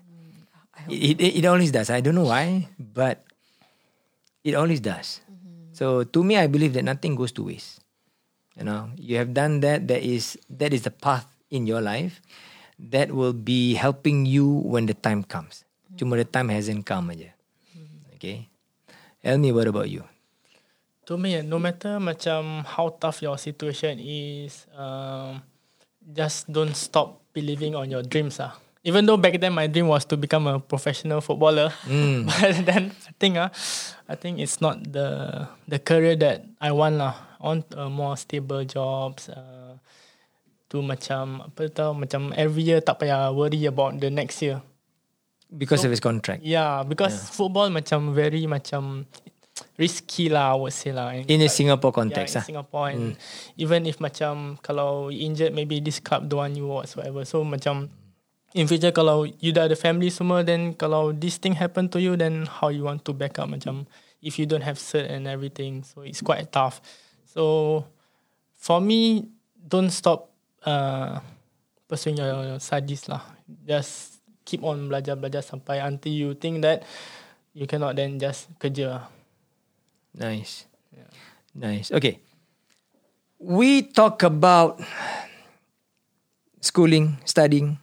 It, 0.88 1.18
it, 1.18 1.42
it 1.42 1.44
always 1.44 1.74
does. 1.74 1.90
I 1.90 1.98
don't 2.00 2.14
know 2.14 2.30
why, 2.30 2.70
but 2.78 3.26
it 4.46 4.54
always 4.54 4.78
does. 4.78 5.25
So 5.76 6.08
to 6.08 6.24
me, 6.24 6.40
I 6.40 6.48
believe 6.48 6.72
that 6.72 6.88
nothing 6.88 7.12
goes 7.20 7.36
to 7.36 7.44
waste. 7.44 7.84
You 8.56 8.64
know, 8.64 8.88
you 8.96 9.20
have 9.20 9.36
done 9.36 9.60
that. 9.60 9.84
That 9.92 10.00
is 10.00 10.40
that 10.48 10.72
is 10.72 10.88
the 10.88 10.90
path 10.90 11.28
in 11.52 11.68
your 11.68 11.84
life 11.84 12.24
that 12.80 13.12
will 13.12 13.36
be 13.36 13.76
helping 13.76 14.24
you 14.24 14.48
when 14.64 14.88
the 14.88 14.96
time 14.96 15.20
comes. 15.20 15.68
Cuma 16.00 16.16
the 16.16 16.24
time 16.24 16.48
hasn't 16.48 16.88
come 16.88 17.12
aja. 17.12 17.36
Okay. 18.16 18.48
Tell 19.20 19.36
me 19.36 19.52
what 19.52 19.68
about 19.68 19.92
you? 19.92 20.08
To 21.04 21.20
me, 21.20 21.44
no 21.44 21.60
matter 21.60 22.00
macam 22.00 22.64
how 22.64 22.96
tough 22.96 23.20
your 23.20 23.36
situation 23.36 24.00
is, 24.00 24.64
um, 24.72 25.44
just 26.00 26.48
don't 26.48 26.74
stop 26.74 27.20
believing 27.36 27.76
on 27.76 27.92
your 27.92 28.00
dreams. 28.02 28.40
Ah. 28.40 28.56
Even 28.86 29.02
though 29.02 29.18
back 29.18 29.34
then 29.42 29.50
my 29.50 29.66
dream 29.66 29.90
was 29.90 30.06
to 30.06 30.14
become 30.14 30.46
a 30.46 30.62
professional 30.62 31.18
footballer, 31.18 31.74
but 32.30 32.54
then 32.62 32.94
I 32.94 33.12
think 33.18 33.34
ah, 33.34 33.50
I 34.06 34.14
think 34.14 34.38
it's 34.38 34.62
not 34.62 34.78
the 34.86 35.50
the 35.66 35.82
career 35.82 36.14
that 36.22 36.46
I 36.62 36.70
want 36.70 37.02
lah. 37.02 37.18
I 37.42 37.42
want 37.50 37.66
a 37.74 37.90
more 37.90 38.14
stable 38.14 38.62
jobs. 38.62 39.26
Uh, 39.26 39.82
to 40.70 40.82
macam 40.82 41.46
apa 41.46 41.70
tahu 41.70 41.94
macam 41.94 42.34
every 42.34 42.66
year 42.66 42.82
tak 42.82 43.02
payah 43.02 43.30
worry 43.30 43.66
about 43.66 43.98
the 44.02 44.10
next 44.10 44.42
year. 44.42 44.62
Because 45.46 45.86
of 45.86 45.94
his 45.94 46.02
contract. 46.02 46.42
Yeah, 46.42 46.82
because 46.82 47.30
football 47.30 47.70
macam 47.70 48.10
very 48.10 48.50
macam 48.50 49.06
risky 49.78 50.26
lah, 50.26 50.52
I 50.52 50.56
would 50.58 50.74
say 50.74 50.90
lah. 50.90 51.14
And 51.14 51.22
In 51.30 51.38
a 51.38 51.46
like- 51.46 51.54
Singapore 51.54 51.94
yeah, 51.94 52.00
context 52.02 52.34
in 52.34 52.40
ah. 52.42 52.44
Singapore 52.44 52.88
and 52.90 53.14
even 53.54 53.86
if 53.86 54.02
macam 54.02 54.58
kalau 54.58 55.06
you 55.06 55.22
injured 55.22 55.54
maybe 55.54 55.78
this 55.78 56.02
club 56.02 56.26
don't 56.26 56.42
want 56.42 56.54
you 56.58 56.66
or 56.66 56.82
whatsoever. 56.82 57.22
So 57.22 57.46
macam 57.46 57.94
in 58.56 58.64
future 58.64 58.88
kalau 58.88 59.28
you 59.36 59.52
dah 59.52 59.68
ada 59.68 59.76
family 59.76 60.08
semua 60.08 60.40
then 60.40 60.72
kalau 60.72 61.12
this 61.12 61.36
thing 61.36 61.52
happen 61.52 61.92
to 61.92 62.00
you 62.00 62.16
then 62.16 62.48
how 62.48 62.72
you 62.72 62.88
want 62.88 63.04
to 63.04 63.12
back 63.12 63.36
up 63.36 63.44
macam 63.52 63.84
if 64.24 64.40
you 64.40 64.48
don't 64.48 64.64
have 64.64 64.80
cert 64.80 65.12
and 65.12 65.28
everything. 65.28 65.84
So 65.84 66.00
it's 66.00 66.24
quite 66.24 66.48
tough. 66.48 66.80
So 67.28 67.84
for 68.56 68.80
me 68.80 69.28
don't 69.60 69.92
stop 69.92 70.32
uh, 70.64 71.20
pursuing 71.84 72.16
your, 72.16 72.56
your 72.56 72.60
studies 72.64 73.04
lah. 73.12 73.20
Just 73.68 74.24
keep 74.48 74.64
on 74.64 74.88
belajar-belajar 74.88 75.44
sampai 75.44 75.84
until 75.84 76.16
you 76.16 76.30
think 76.32 76.64
that 76.64 76.80
you 77.52 77.68
cannot 77.68 77.92
then 77.92 78.16
just 78.16 78.48
kerja. 78.56 79.04
Nice. 80.16 80.64
Nice. 81.52 81.92
Okay. 81.92 82.20
We 83.36 83.84
talk 83.84 84.24
about 84.24 84.80
schooling, 86.60 87.20
studying, 87.24 87.76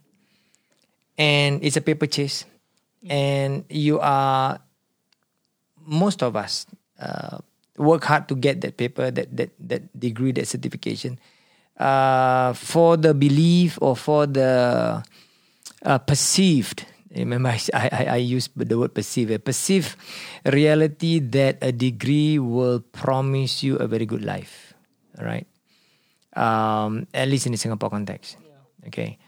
and 1.18 1.64
it's 1.64 1.78
a 1.78 1.82
paper 1.82 2.06
chase. 2.08 2.46
And 3.08 3.66
you 3.70 4.00
are, 4.00 4.60
most 5.86 6.24
of 6.24 6.36
us, 6.36 6.66
uh, 7.00 7.40
work 7.78 8.04
hard 8.06 8.28
to 8.30 8.36
get 8.36 8.62
that 8.62 8.78
paper, 8.78 9.12
that 9.12 9.36
that 9.36 9.52
that 9.60 10.00
degree, 10.00 10.32
that 10.32 10.48
certification, 10.48 11.20
uh, 11.78 12.54
for 12.54 12.96
the 12.96 13.14
belief 13.14 13.78
or 13.82 13.98
for 13.98 14.26
the 14.26 15.04
uh, 15.84 16.00
perceived. 16.00 16.86
Remember, 17.14 17.50
I, 17.50 17.60
I, 17.78 18.06
I 18.06 18.16
use 18.18 18.50
the 18.56 18.78
word 18.78 18.96
perceive. 18.96 19.30
A 19.30 19.38
perceived 19.38 19.96
reality 20.46 21.20
that 21.20 21.62
a 21.62 21.72
degree 21.72 22.40
will 22.40 22.80
promise 22.80 23.62
you 23.62 23.78
a 23.78 23.86
very 23.86 24.06
good 24.08 24.26
life. 24.26 24.74
All 25.20 25.26
right. 25.26 25.46
Um, 26.34 27.06
at 27.14 27.28
least 27.28 27.46
in 27.46 27.52
the 27.52 27.60
Singapore 27.60 27.92
context. 27.92 28.38
Okay. 28.88 29.20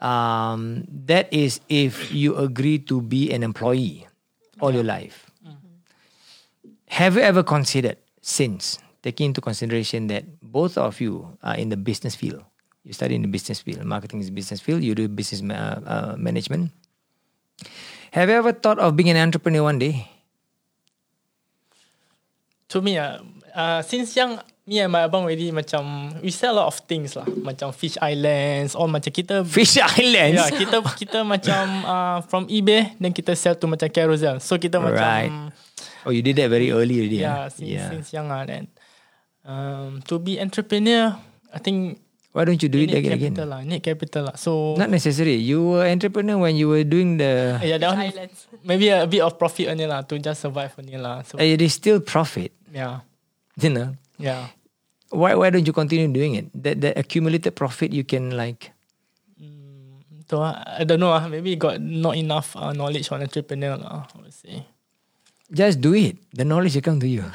Um, 0.00 0.88
that 1.06 1.28
is 1.32 1.60
if 1.68 2.12
you 2.12 2.36
agree 2.36 2.78
to 2.88 3.00
be 3.00 3.32
an 3.32 3.42
employee 3.42 4.08
all 4.60 4.72
your 4.72 4.84
life. 4.84 5.30
Have 6.90 7.14
you 7.16 7.22
ever 7.22 7.42
considered, 7.42 7.98
since 8.20 8.78
taking 9.02 9.26
into 9.32 9.40
consideration 9.40 10.08
that 10.08 10.24
both 10.42 10.76
of 10.76 11.00
you 11.00 11.38
are 11.42 11.54
in 11.54 11.68
the 11.68 11.76
business 11.76 12.14
field, 12.14 12.42
you 12.82 12.92
study 12.92 13.14
in 13.14 13.22
the 13.22 13.28
business 13.28 13.60
field, 13.60 13.84
marketing 13.84 14.20
is 14.20 14.30
business 14.30 14.60
field, 14.60 14.82
you 14.82 14.94
do 14.94 15.06
business 15.08 15.40
ma- 15.40 15.78
uh, 15.86 16.14
management. 16.18 16.72
Have 18.10 18.28
you 18.28 18.34
ever 18.34 18.52
thought 18.52 18.78
of 18.78 18.96
being 18.96 19.08
an 19.08 19.16
entrepreneur 19.16 19.62
one 19.62 19.78
day? 19.78 20.10
To 22.70 22.82
me, 22.82 22.98
uh, 22.98 23.18
uh, 23.54 23.82
since 23.82 24.16
young, 24.16 24.40
me 24.66 24.78
and 24.78 24.92
my 24.92 25.02
abang 25.02 25.24
already 25.24 25.50
macam 25.50 26.12
we 26.20 26.30
sell 26.30 26.54
a 26.54 26.58
lot 26.62 26.68
of 26.68 26.78
things 26.84 27.16
lah, 27.16 27.26
macam 27.40 27.72
fish 27.72 27.96
islands, 27.98 28.72
or 28.74 28.86
macam 28.86 29.10
kita 29.10 29.42
Fish 29.56 29.76
Islands. 29.76 30.38
Yeah, 30.38 30.50
kita 30.52 30.76
kita 30.96 31.18
macam 31.22 31.62
uh, 31.82 32.18
from 32.26 32.46
eBay 32.46 32.94
then 32.96 33.10
kita 33.10 33.34
sell 33.34 33.56
to 33.56 33.66
macam 33.66 33.88
Carousel. 33.88 34.38
So 34.38 34.56
kita 34.56 34.78
Right. 34.78 35.28
macam 35.30 35.52
Oh, 36.00 36.08
you 36.08 36.24
did 36.24 36.40
that 36.40 36.48
very 36.48 36.72
early 36.72 36.96
already. 36.96 37.20
yeah, 37.20 37.44
huh? 37.44 37.52
since, 37.52 37.68
since 37.92 38.08
young 38.16 38.32
ah 38.32 38.40
then. 38.44 38.72
Um, 39.44 40.00
to 40.08 40.16
be 40.16 40.40
entrepreneur, 40.40 41.12
I 41.52 41.58
think 41.60 42.00
Why 42.30 42.46
don't 42.46 42.62
you 42.62 42.70
do 42.70 42.78
you 42.78 42.86
it 42.86 42.94
again? 42.94 43.34
capital 43.34 43.50
lah, 43.50 43.60
need 43.66 43.82
capital 43.82 44.30
lah. 44.30 44.36
So 44.38 44.78
Not 44.78 44.86
necessary. 44.88 45.34
You 45.42 45.74
were 45.74 45.84
entrepreneur 45.84 46.38
when 46.38 46.54
you 46.54 46.70
were 46.70 46.86
doing 46.86 47.18
the. 47.18 47.58
yeah, 47.60 47.74
that 47.76 47.90
one, 47.90 48.06
Islands. 48.06 48.46
maybe 48.62 48.86
a 48.88 49.02
bit 49.04 49.20
of 49.20 49.34
profit 49.34 49.66
only 49.68 49.84
lah 49.84 50.06
to 50.06 50.14
just 50.16 50.40
survive 50.40 50.70
only 50.78 50.94
lah. 50.94 51.26
So 51.26 51.36
Uh, 51.36 51.44
it 51.44 51.58
is 51.60 51.74
still 51.74 51.98
profit. 51.98 52.54
yeah, 52.70 53.02
You 53.58 53.74
know. 53.74 53.99
Yeah. 54.20 54.52
Why 55.10 55.34
why 55.34 55.50
don't 55.50 55.66
you 55.66 55.72
continue 55.74 56.06
doing 56.06 56.38
it? 56.38 56.46
That 56.54 56.78
that 56.86 56.94
accumulated 56.94 57.56
profit 57.58 57.90
you 57.90 58.04
can 58.06 58.30
like. 58.36 58.70
So 60.30 60.38
I 60.46 60.86
don't 60.86 61.02
know. 61.02 61.10
ah, 61.10 61.26
Maybe 61.26 61.58
got 61.58 61.82
not 61.82 62.14
enough 62.14 62.54
uh, 62.54 62.70
knowledge 62.70 63.10
on 63.10 63.18
entrepreneur 63.18 63.74
lah. 63.74 64.06
I 64.06 64.16
would 64.22 64.30
say. 64.30 64.62
Just 65.50 65.82
do 65.82 65.90
it. 65.98 66.14
The 66.30 66.46
knowledge 66.46 66.78
will 66.78 66.86
come 66.86 67.02
to 67.02 67.10
you. 67.10 67.26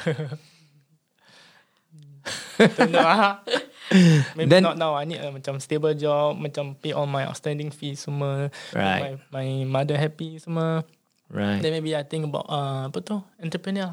Don't 2.56 2.88
know. 2.90 3.04
ah. 3.04 3.44
Maybe 4.34 4.48
Then- 4.48 4.64
not 4.64 4.80
now. 4.80 4.96
I 4.96 5.04
need 5.04 5.20
a 5.20 5.28
macam 5.30 5.60
stable 5.60 5.92
job, 5.94 6.40
macam 6.40 6.74
pay 6.80 6.96
all 6.96 7.04
my 7.06 7.28
outstanding 7.28 7.68
fees 7.70 8.02
semua. 8.08 8.48
Right. 8.72 9.20
My, 9.28 9.44
my 9.44 9.46
mother 9.68 10.00
happy 10.00 10.40
semua. 10.40 10.82
right. 11.28 11.60
Then 11.60 11.76
maybe 11.76 11.92
I 11.94 12.02
think 12.02 12.24
about 12.26 12.48
uh, 12.48 12.88
apa 12.88 12.98
tu 13.04 13.20
entrepreneur. 13.38 13.92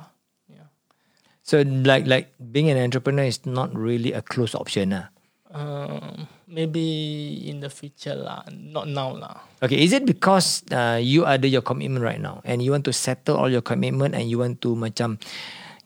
So 1.44 1.60
like 1.68 2.08
like 2.08 2.32
being 2.40 2.72
an 2.72 2.80
entrepreneur 2.80 3.28
is 3.28 3.44
not 3.44 3.76
really 3.76 4.16
a 4.16 4.24
close 4.24 4.56
option. 4.56 4.96
ah. 4.96 5.12
Um, 5.54 6.26
maybe 6.50 6.82
in 7.46 7.62
the 7.62 7.70
future 7.70 8.18
lah, 8.18 8.42
not 8.50 8.90
now 8.90 9.14
lah. 9.14 9.38
Okay, 9.62 9.78
is 9.86 9.94
it 9.94 10.02
because 10.08 10.66
uh, 10.74 10.98
you 10.98 11.30
ada 11.30 11.46
your 11.46 11.62
commitment 11.62 12.02
right 12.02 12.18
now 12.18 12.42
and 12.42 12.64
you 12.64 12.74
want 12.74 12.88
to 12.90 12.96
settle 12.96 13.38
all 13.38 13.52
your 13.52 13.62
commitment 13.62 14.18
and 14.18 14.26
you 14.26 14.42
want 14.42 14.64
to 14.66 14.74
macam 14.74 15.22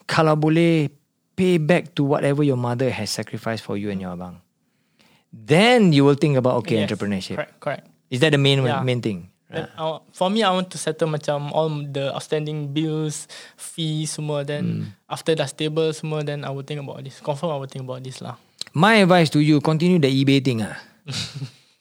kalau 0.07 0.39
boleh 0.39 0.87
pay 1.35 1.59
back 1.59 1.91
to 1.99 2.07
whatever 2.07 2.47
your 2.47 2.55
mother 2.55 2.87
has 2.87 3.11
sacrificed 3.11 3.65
for 3.65 3.75
you 3.75 3.91
and 3.91 3.99
your 3.99 4.15
abang. 4.15 4.39
Then 5.35 5.91
you 5.91 6.07
will 6.07 6.15
think 6.15 6.39
about 6.39 6.63
okay 6.63 6.79
Yes, 6.79 6.87
entrepreneurship. 6.87 7.35
Correct, 7.35 7.59
correct. 7.59 7.83
Is 8.07 8.23
that 8.23 8.31
the 8.31 8.39
main 8.39 8.63
Yeah. 8.63 8.79
main 8.87 9.03
thing? 9.03 9.27
Then, 9.47 9.71
uh, 9.79 10.03
for 10.11 10.27
me, 10.27 10.43
I 10.43 10.51
want 10.51 10.67
to 10.71 10.77
settle 10.77 11.07
macam 11.07 11.55
all 11.55 11.71
the 11.71 12.11
outstanding 12.11 12.75
bills, 12.75 13.31
fees 13.55 14.11
semua. 14.11 14.43
Then 14.43 14.63
Hmm. 14.63 14.83
after 15.07 15.33
dah 15.33 15.47
stable 15.47 15.95
semua, 15.95 16.19
then 16.21 16.43
I 16.43 16.51
will 16.51 16.67
think 16.67 16.83
about 16.83 16.99
this. 16.99 17.23
Confirm 17.23 17.55
I 17.55 17.57
will 17.57 17.71
think 17.71 17.87
about 17.87 18.03
this 18.03 18.19
lah. 18.19 18.35
My 18.75 18.99
advice 18.99 19.31
to 19.31 19.39
you, 19.39 19.63
continue 19.63 19.97
the 19.97 20.11
eBay 20.11 20.43
thing. 20.43 20.61
Ah. 20.61 20.75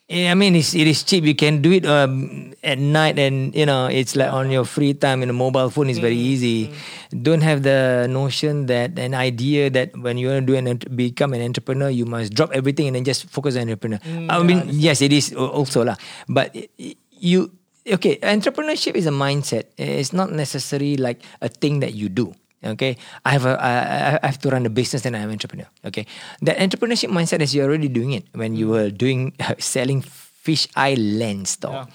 Eh, 0.07 0.31
I 0.31 0.39
mean, 0.39 0.55
it's, 0.55 0.71
it 0.71 0.87
is 0.87 1.03
cheap. 1.03 1.27
You 1.27 1.35
can 1.35 1.59
do 1.59 1.75
it 1.75 1.83
um, 1.83 2.55
at 2.63 2.79
night, 2.79 3.19
and 3.19 3.51
you 3.51 3.67
know, 3.67 3.91
it's 3.91 4.15
like 4.15 4.31
on 4.31 4.55
your 4.55 4.63
free 4.63 4.95
time 4.95 5.19
in 5.19 5.27
a 5.27 5.35
mobile 5.35 5.67
phone. 5.67 5.91
It's 5.91 5.99
very 5.99 6.15
easy. 6.15 6.71
Don't 7.11 7.43
have 7.43 7.67
the 7.67 8.07
notion 8.07 8.71
that 8.71 8.95
an 9.03 9.19
idea 9.19 9.67
that 9.75 9.99
when 9.99 10.15
you 10.15 10.31
want 10.31 10.47
to 10.47 10.55
do 10.55 10.55
an 10.55 10.79
become 10.95 11.35
an 11.35 11.43
entrepreneur, 11.43 11.91
you 11.91 12.07
must 12.07 12.39
drop 12.39 12.55
everything 12.55 12.87
and 12.87 12.95
then 12.95 13.03
just 13.03 13.27
focus 13.27 13.59
on 13.59 13.67
entrepreneur. 13.67 13.99
I 14.31 14.39
mean, 14.47 14.71
yes, 14.71 15.03
it 15.03 15.11
is 15.11 15.35
also 15.35 15.83
lah. 15.83 15.99
But 16.31 16.55
i- 16.55 16.71
i- 16.79 16.95
you 17.19 17.51
okay, 17.87 18.17
entrepreneurship 18.23 18.95
is 18.95 19.07
a 19.07 19.11
mindset. 19.15 19.65
It's 19.77 20.13
not 20.13 20.33
necessarily 20.33 20.97
like 20.97 21.23
a 21.41 21.49
thing 21.49 21.81
that 21.81 21.95
you 21.95 22.09
do. 22.09 22.35
Okay, 22.65 22.97
I 23.25 23.31
have 23.31 23.45
a 23.47 23.55
I, 23.61 24.19
I- 24.23 24.27
have 24.27 24.39
to 24.43 24.51
run 24.51 24.67
a 24.67 24.71
business 24.71 25.05
and 25.07 25.15
I'm 25.17 25.25
an 25.29 25.33
entrepreneur. 25.39 25.69
Okay, 25.85 26.07
that 26.43 26.57
entrepreneurship 26.59 27.11
mindset 27.11 27.41
is 27.41 27.55
you're 27.55 27.67
already 27.67 27.89
doing 27.89 28.13
it 28.13 28.25
when 28.33 28.57
you 28.57 28.69
were 28.69 28.91
doing 28.91 29.35
selling 29.59 30.03
fish 30.03 30.67
eye 30.75 30.95
lens 30.95 31.51
store. 31.51 31.87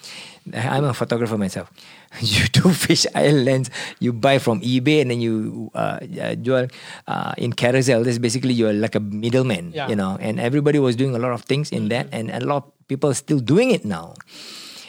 I'm 0.54 0.86
a 0.86 0.94
photographer 0.94 1.38
myself. 1.38 1.72
You 2.20 2.44
do 2.52 2.70
fish 2.76 3.06
eye 3.16 3.32
lens. 3.32 3.70
You 4.00 4.12
buy 4.12 4.38
from 4.40 4.60
eBay 4.62 5.00
and 5.02 5.12
then 5.12 5.22
you 5.22 5.72
uh, 5.74 6.00
uh, 6.20 6.68
uh, 7.08 7.34
in 7.38 7.54
Carousell. 7.54 8.04
This 8.04 8.18
basically 8.20 8.52
you're 8.54 8.74
like 8.76 8.96
a 8.96 9.00
middleman, 9.00 9.72
Yeah. 9.74 9.88
you 9.88 9.96
know. 9.96 10.18
And 10.20 10.38
everybody 10.40 10.78
was 10.80 10.96
doing 10.98 11.16
a 11.16 11.20
lot 11.20 11.32
of 11.32 11.44
things 11.44 11.72
in 11.72 11.88
that, 11.90 12.08
and 12.12 12.30
a 12.30 12.44
lot 12.44 12.68
of 12.68 12.88
people 12.88 13.10
are 13.12 13.16
still 13.16 13.40
doing 13.40 13.72
it 13.72 13.84
now 13.86 14.14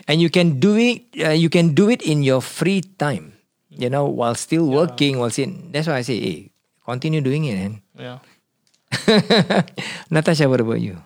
and 0.09 0.21
you 0.21 0.31
can 0.31 0.59
do 0.61 0.77
it 0.77 1.03
uh, 1.23 1.35
you 1.35 1.49
can 1.49 1.75
do 1.75 1.89
it 1.91 2.03
in 2.03 2.23
your 2.23 2.41
free 2.41 2.81
time 2.99 3.33
you 3.71 3.89
know 3.89 4.05
while 4.07 4.35
still 4.35 4.67
working 4.69 5.19
while 5.19 5.31
still 5.31 5.51
that's 5.71 5.87
why 5.87 5.97
i 5.99 6.05
say 6.05 6.19
hey 6.21 6.39
continue 6.85 7.21
doing 7.21 7.45
it 7.47 7.57
man 7.57 7.73
Yeah. 7.97 8.19
natasha 10.13 10.49
what 10.49 10.61
about 10.61 10.81
you 10.81 10.99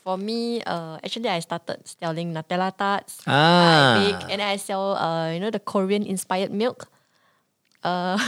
For 0.00 0.16
me, 0.16 0.64
uh, 0.64 0.96
actually, 1.04 1.28
I 1.28 1.44
started 1.44 1.84
selling 1.84 2.32
Nutella 2.32 2.72
tarts. 2.72 3.20
Ah. 3.28 4.00
I 4.00 4.00
bake 4.00 4.32
and 4.32 4.40
I 4.40 4.56
sell, 4.56 4.96
uh, 4.96 5.28
you 5.30 5.38
know, 5.38 5.52
the 5.52 5.60
Korean 5.60 6.08
inspired 6.08 6.48
milk. 6.50 6.88
Uh, 7.82 8.18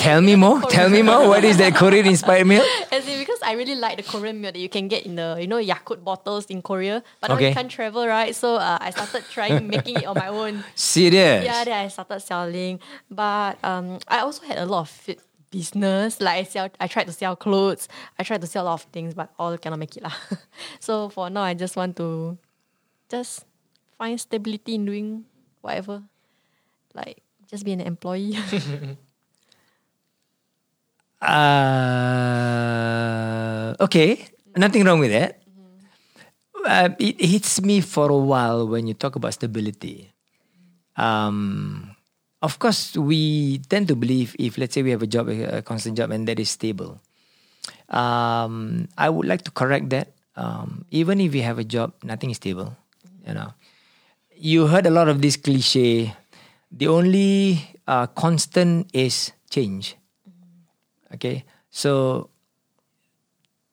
tell 0.00 0.20
me 0.22 0.34
more 0.34 0.60
tell 0.70 0.88
me 0.88 1.02
more 1.02 1.28
what 1.28 1.44
is 1.44 1.58
that 1.58 1.74
korean 1.76 2.06
inspired 2.06 2.46
meal 2.46 2.64
as 2.90 3.06
in 3.06 3.18
because 3.18 3.42
I 3.42 3.52
really 3.52 3.74
like 3.74 3.96
the 3.96 4.02
Korean 4.02 4.40
milk 4.40 4.54
that 4.54 4.60
you 4.60 4.68
can 4.68 4.88
get 4.88 5.04
in 5.04 5.16
the, 5.16 5.36
you 5.40 5.46
know, 5.46 5.58
Yakult 5.58 6.02
bottles 6.04 6.46
in 6.46 6.62
Korea. 6.62 7.02
But 7.20 7.28
now 7.28 7.34
Okay. 7.36 7.48
you 7.48 7.54
can't 7.54 7.70
travel, 7.70 8.06
right? 8.06 8.34
So 8.34 8.56
uh, 8.56 8.78
I 8.80 8.90
started 8.90 9.24
trying 9.30 9.68
making 9.68 9.98
it 10.00 10.06
on 10.06 10.16
my 10.16 10.28
own. 10.28 10.64
serious 10.74 11.44
Yeah, 11.44 11.64
then 11.64 11.74
I 11.84 11.88
started 11.88 12.20
selling. 12.20 12.80
But 13.10 13.58
um, 13.64 13.98
I 14.08 14.20
also 14.20 14.46
had 14.46 14.58
a 14.58 14.64
lot 14.66 14.82
of 14.82 14.88
fit 14.88 15.20
business. 15.50 16.20
Like 16.20 16.38
I 16.38 16.42
sell, 16.44 16.70
I 16.80 16.86
tried 16.86 17.06
to 17.06 17.12
sell 17.12 17.36
clothes. 17.36 17.88
I 18.18 18.22
tried 18.22 18.40
to 18.40 18.46
sell 18.46 18.64
a 18.64 18.68
lot 18.72 18.74
of 18.74 18.82
things, 18.92 19.14
but 19.14 19.30
all 19.38 19.56
cannot 19.58 19.78
make 19.78 19.96
it 19.96 20.02
lah. 20.02 20.14
so 20.80 21.08
for 21.10 21.28
now, 21.28 21.42
I 21.42 21.54
just 21.54 21.76
want 21.76 21.96
to 21.96 22.38
just 23.10 23.44
find 23.98 24.18
stability 24.20 24.76
in 24.76 24.86
doing 24.86 25.24
whatever. 25.60 26.02
Like 26.94 27.22
just 27.52 27.64
be 27.64 27.72
an 27.72 27.80
employee. 27.80 28.34
uh, 31.22 31.36
okay. 33.80 34.24
Nothing 34.56 34.84
wrong 34.84 35.00
with 35.00 35.12
that 35.12 35.42
uh, 36.66 36.90
it 36.98 37.20
hits 37.20 37.60
me 37.62 37.80
for 37.80 38.10
a 38.10 38.16
while 38.16 38.66
when 38.68 38.86
you 38.86 38.94
talk 38.94 39.16
about 39.16 39.34
stability. 39.34 40.12
Um, 40.96 41.94
of 42.42 42.58
course 42.58 42.96
we 42.96 43.58
tend 43.70 43.88
to 43.88 43.96
believe 43.96 44.36
if 44.38 44.58
let's 44.58 44.74
say 44.74 44.82
we 44.82 44.90
have 44.90 45.02
a 45.02 45.06
job 45.10 45.28
a 45.28 45.62
constant 45.62 45.96
job 45.96 46.10
and 46.10 46.28
that 46.28 46.38
is 46.38 46.50
stable. 46.50 47.00
Um, 47.88 48.88
i 48.96 49.08
would 49.08 49.26
like 49.26 49.42
to 49.44 49.50
correct 49.52 49.90
that. 49.90 50.12
Um, 50.36 50.84
even 50.90 51.20
if 51.20 51.34
you 51.34 51.42
have 51.42 51.58
a 51.58 51.64
job 51.64 51.92
nothing 52.02 52.30
is 52.30 52.36
stable 52.36 52.76
you 53.26 53.34
know. 53.34 53.52
You 54.36 54.66
heard 54.66 54.86
a 54.86 54.90
lot 54.90 55.08
of 55.08 55.22
this 55.22 55.36
cliche 55.36 56.16
the 56.72 56.88
only 56.88 57.60
uh, 57.86 58.06
constant 58.08 58.88
is 58.92 59.32
change 59.50 59.96
okay 61.12 61.44
so 61.68 62.28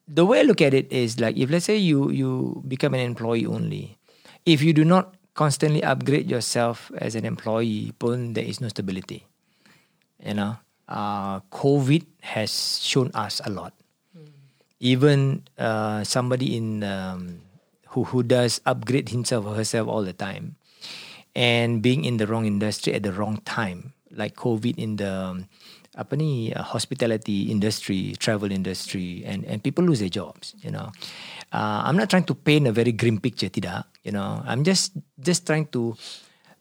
the 0.10 0.26
way 0.26 0.42
I 0.42 0.44
look 0.44 0.62
at 0.62 0.74
it 0.74 0.92
is 0.92 1.22
like 1.22 1.38
if 1.38 1.54
let's 1.54 1.70
say 1.70 1.78
you 1.78 2.10
you 2.10 2.64
become 2.68 2.98
an 2.98 3.00
employee 3.06 3.46
only, 3.46 4.02
if 4.44 4.66
you 4.66 4.74
do 4.74 4.84
not 4.84 5.14
constantly 5.38 5.86
upgrade 5.86 6.28
yourself 6.28 6.92
as 6.98 7.14
an 7.14 7.24
employee, 7.24 7.94
pun 8.02 8.34
there 8.34 8.44
is 8.44 8.60
no 8.60 8.68
stability. 8.68 9.30
You 10.20 10.34
know, 10.34 10.58
uh, 10.90 11.40
COVID 11.54 12.04
has 12.36 12.82
shown 12.82 13.14
us 13.14 13.40
a 13.46 13.54
lot. 13.54 13.72
Even 14.80 15.44
uh, 15.60 16.04
somebody 16.04 16.58
in 16.58 16.84
um, 16.84 17.44
who 17.94 18.10
who 18.10 18.24
does 18.24 18.60
upgrade 18.66 19.12
himself 19.14 19.46
or 19.46 19.54
herself 19.54 19.88
all 19.88 20.04
the 20.04 20.16
time, 20.16 20.56
and 21.40 21.80
being 21.80 22.04
in 22.04 22.20
the 22.20 22.28
wrong 22.28 22.44
industry 22.44 22.92
at 22.92 23.08
the 23.08 23.16
wrong 23.16 23.40
time, 23.48 23.96
like 24.12 24.36
COVID 24.36 24.76
in 24.76 25.00
the 25.00 25.08
um, 25.08 25.48
apa 25.96 26.20
ni 26.20 26.52
uh, 26.52 26.60
hospitality 26.60 27.48
industry, 27.48 28.12
travel 28.20 28.52
industry, 28.52 29.24
and 29.24 29.48
and 29.48 29.64
people 29.64 29.88
lose 29.88 30.04
their 30.04 30.12
jobs. 30.12 30.52
You 30.60 30.76
know, 30.76 30.92
uh, 31.56 31.88
I'm 31.88 31.96
not 31.96 32.12
trying 32.12 32.28
to 32.28 32.36
paint 32.36 32.68
a 32.68 32.76
very 32.76 32.92
grim 32.92 33.24
picture, 33.24 33.48
tidak. 33.48 33.88
You 34.04 34.12
know, 34.12 34.44
I'm 34.44 34.68
just 34.68 35.00
just 35.16 35.48
trying 35.48 35.72
to 35.72 35.96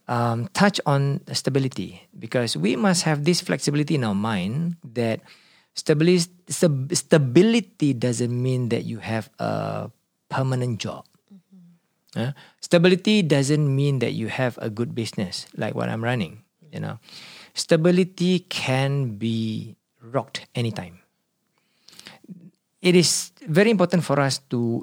um, 0.06 0.46
touch 0.54 0.78
on 0.86 1.26
stability 1.34 2.06
because 2.14 2.54
we 2.54 2.78
must 2.78 3.02
have 3.02 3.26
this 3.26 3.42
flexibility 3.42 3.98
in 3.98 4.06
our 4.06 4.14
mind 4.14 4.78
that 4.94 5.26
stability 5.74 6.30
stability 6.94 7.98
doesn't 7.98 8.30
mean 8.30 8.70
that 8.70 8.86
you 8.86 9.02
have 9.02 9.26
a 9.42 9.90
permanent 10.30 10.78
job. 10.78 11.02
Uh, 12.18 12.34
stability 12.58 13.22
doesn't 13.22 13.70
mean 13.70 14.02
that 14.02 14.10
you 14.10 14.26
have 14.26 14.58
a 14.58 14.66
good 14.66 14.90
business 14.90 15.46
like 15.54 15.78
what 15.78 15.86
I'm 15.86 16.02
running. 16.02 16.42
You 16.74 16.82
know, 16.82 16.98
stability 17.54 18.42
can 18.50 19.14
be 19.14 19.78
rocked 20.02 20.50
anytime. 20.58 20.98
It 22.82 22.98
is 22.98 23.30
very 23.46 23.70
important 23.70 24.02
for 24.02 24.18
us 24.18 24.42
to 24.50 24.82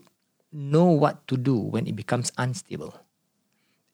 know 0.55 0.85
what 0.95 1.27
to 1.27 1.35
do 1.35 1.59
when 1.59 1.87
it 1.87 1.95
becomes 1.99 2.31
unstable, 2.39 2.95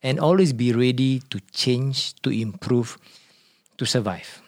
and 0.06 0.22
always 0.22 0.54
be 0.54 0.70
ready 0.74 1.26
to 1.34 1.42
change, 1.50 2.14
to 2.22 2.30
improve, 2.30 3.02
to 3.78 3.86
survive. 3.90 4.42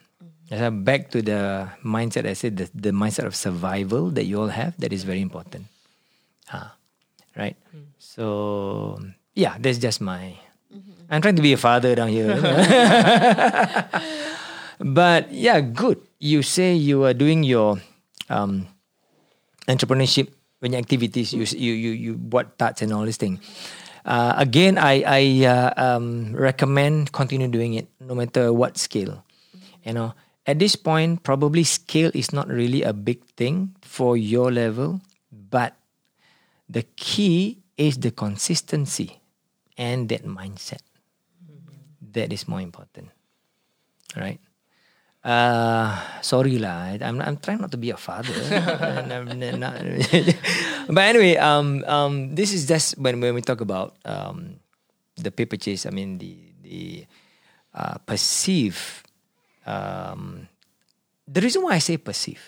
Back 0.54 1.10
to 1.18 1.26
the 1.26 1.70
mindset 1.82 2.30
I 2.30 2.34
said, 2.34 2.58
the, 2.58 2.70
the 2.78 2.92
mindset 2.94 3.26
of 3.26 3.34
survival 3.34 4.12
that 4.12 4.26
you 4.26 4.40
all 4.40 4.54
have, 4.54 4.78
that 4.78 4.94
is 4.94 5.02
very 5.04 5.22
important. 5.22 5.66
Ah, 6.54 6.78
right? 7.36 7.58
So 8.14 9.02
yeah, 9.34 9.58
that's 9.58 9.82
just 9.82 9.98
my. 9.98 10.38
I'm 11.10 11.26
trying 11.26 11.34
to 11.34 11.42
be 11.42 11.54
a 11.54 11.58
father 11.58 11.98
down 11.98 12.14
here. 12.14 12.38
but 14.78 15.34
yeah, 15.34 15.58
good. 15.66 15.98
You 16.22 16.46
say 16.46 16.78
you 16.78 17.10
are 17.10 17.18
doing 17.18 17.42
your 17.42 17.82
um, 18.30 18.70
entrepreneurship 19.66 20.30
when 20.62 20.78
activities. 20.78 21.34
You 21.34 21.50
you 21.58 21.74
you 21.74 21.92
you 21.98 22.14
buat 22.14 22.62
tarts 22.62 22.86
and 22.86 22.94
all 22.94 23.02
this 23.02 23.18
thing. 23.18 23.42
Uh, 24.06 24.38
again, 24.38 24.78
I 24.78 25.02
I 25.02 25.22
uh, 25.50 25.74
um, 25.74 26.38
recommend 26.38 27.18
continue 27.18 27.50
doing 27.50 27.74
it 27.74 27.90
no 27.98 28.14
matter 28.14 28.54
what 28.54 28.78
scale. 28.78 29.26
You 29.82 29.98
know, 29.98 30.14
at 30.46 30.62
this 30.62 30.78
point, 30.78 31.26
probably 31.26 31.66
scale 31.66 32.14
is 32.14 32.30
not 32.30 32.46
really 32.46 32.86
a 32.86 32.94
big 32.94 33.26
thing 33.42 33.74
for 33.82 34.14
your 34.22 34.54
level, 34.54 35.02
but 35.34 35.74
the 36.70 36.86
key 36.94 37.63
is 37.78 37.98
the 37.98 38.12
consistency 38.12 39.20
and 39.78 40.10
that 40.10 40.26
mindset. 40.26 40.82
That 42.14 42.32
is 42.32 42.48
more 42.48 42.62
important, 42.62 43.10
right? 44.16 44.38
Uh, 45.24 45.98
sorry 46.22 46.60
lah. 46.60 46.94
I'm 47.00 47.24
I'm 47.24 47.38
trying 47.40 47.58
not 47.64 47.72
to 47.72 47.80
be 47.80 47.90
a 47.90 47.98
father. 47.98 48.36
And 49.02 49.08
I'm 49.10 49.40
not- 49.58 49.80
but 50.94 51.04
anyway, 51.10 51.40
um, 51.40 51.82
um, 51.88 52.36
this 52.36 52.52
is 52.54 52.68
just 52.68 53.00
when 53.00 53.18
when 53.24 53.34
we 53.34 53.42
talk 53.42 53.62
about 53.64 53.96
um, 54.06 54.60
the 55.16 55.32
paper 55.32 55.56
chase. 55.58 55.88
I 55.88 55.96
mean 55.96 56.20
the 56.20 56.36
the 56.62 57.06
uh, 57.74 57.98
perceive. 58.06 59.02
Um, 59.66 60.52
the 61.26 61.40
reason 61.40 61.64
why 61.64 61.80
I 61.80 61.82
say 61.82 61.96
perceive, 61.98 62.44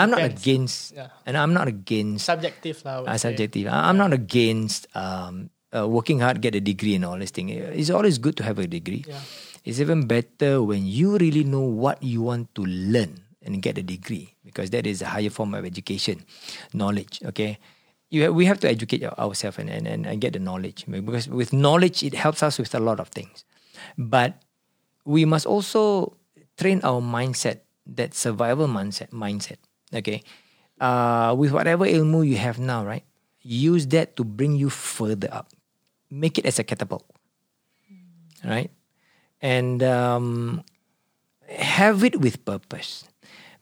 I'm 0.00 0.10
not 0.10 0.20
Depends. 0.24 0.40
against, 0.42 0.76
Yeah. 0.96 1.08
and 1.26 1.36
I'm 1.36 1.52
not 1.52 1.68
against 1.68 2.24
Subjective 2.24 2.80
lah. 2.84 2.92
I 2.92 2.98
would 3.00 3.08
uh, 3.08 3.18
say. 3.20 3.24
subjective. 3.30 3.66
I- 3.68 3.88
I'm 3.92 3.96
not 4.00 4.12
against 4.16 4.88
um, 4.96 5.50
uh, 5.76 5.86
working 5.86 6.20
hard, 6.24 6.40
get 6.40 6.54
a 6.56 6.60
degree, 6.64 6.94
and 6.96 7.04
all 7.04 7.18
this 7.20 7.30
thing. 7.30 7.48
It's 7.52 7.90
always 7.92 8.18
good 8.18 8.36
to 8.40 8.44
have 8.48 8.58
a 8.58 8.66
degree. 8.66 9.04
Yeah. 9.06 9.20
It's 9.64 9.78
even 9.78 10.08
better 10.08 10.62
when 10.64 10.88
you 10.88 11.20
really 11.20 11.44
know 11.44 11.60
what 11.68 12.00
you 12.02 12.22
want 12.24 12.48
to 12.56 12.64
learn 12.64 13.20
and 13.44 13.60
get 13.60 13.76
a 13.76 13.84
degree 13.84 14.32
because 14.44 14.72
that 14.72 14.86
is 14.88 15.00
a 15.04 15.12
higher 15.12 15.28
form 15.30 15.52
of 15.54 15.64
education, 15.68 16.24
knowledge. 16.72 17.20
Okay, 17.24 17.60
you 18.08 18.24
have, 18.24 18.34
we 18.34 18.44
have 18.48 18.58
to 18.64 18.68
educate 18.68 19.04
our- 19.04 19.16
ourselves 19.20 19.58
and, 19.60 19.68
and, 19.68 19.86
and, 19.86 20.06
and 20.08 20.20
get 20.20 20.32
the 20.32 20.40
knowledge 20.40 20.84
because 20.88 21.28
with 21.28 21.52
knowledge 21.52 22.02
it 22.02 22.14
helps 22.16 22.42
us 22.42 22.56
with 22.58 22.74
a 22.74 22.80
lot 22.80 22.98
of 23.00 23.08
things, 23.12 23.44
but 23.96 24.40
we 25.04 25.24
must 25.24 25.44
also 25.46 26.16
train 26.56 26.80
our 26.84 27.00
mindset, 27.00 27.60
that 27.86 28.12
survival 28.14 28.68
mindset. 28.68 29.08
Mindset. 29.12 29.56
Okay, 29.94 30.22
uh, 30.80 31.34
with 31.36 31.52
whatever 31.52 31.84
ilmu 31.84 32.26
you 32.26 32.36
have 32.36 32.58
now, 32.58 32.84
right? 32.84 33.04
Use 33.42 33.86
that 33.88 34.16
to 34.16 34.24
bring 34.24 34.56
you 34.56 34.70
further 34.70 35.28
up. 35.32 35.50
Make 36.10 36.38
it 36.38 36.46
as 36.46 36.58
a 36.58 36.64
catapult, 36.64 37.06
right? 38.44 38.70
And 39.40 39.82
um, 39.82 40.62
have 41.48 42.04
it 42.04 42.20
with 42.20 42.44
purpose. 42.44 43.04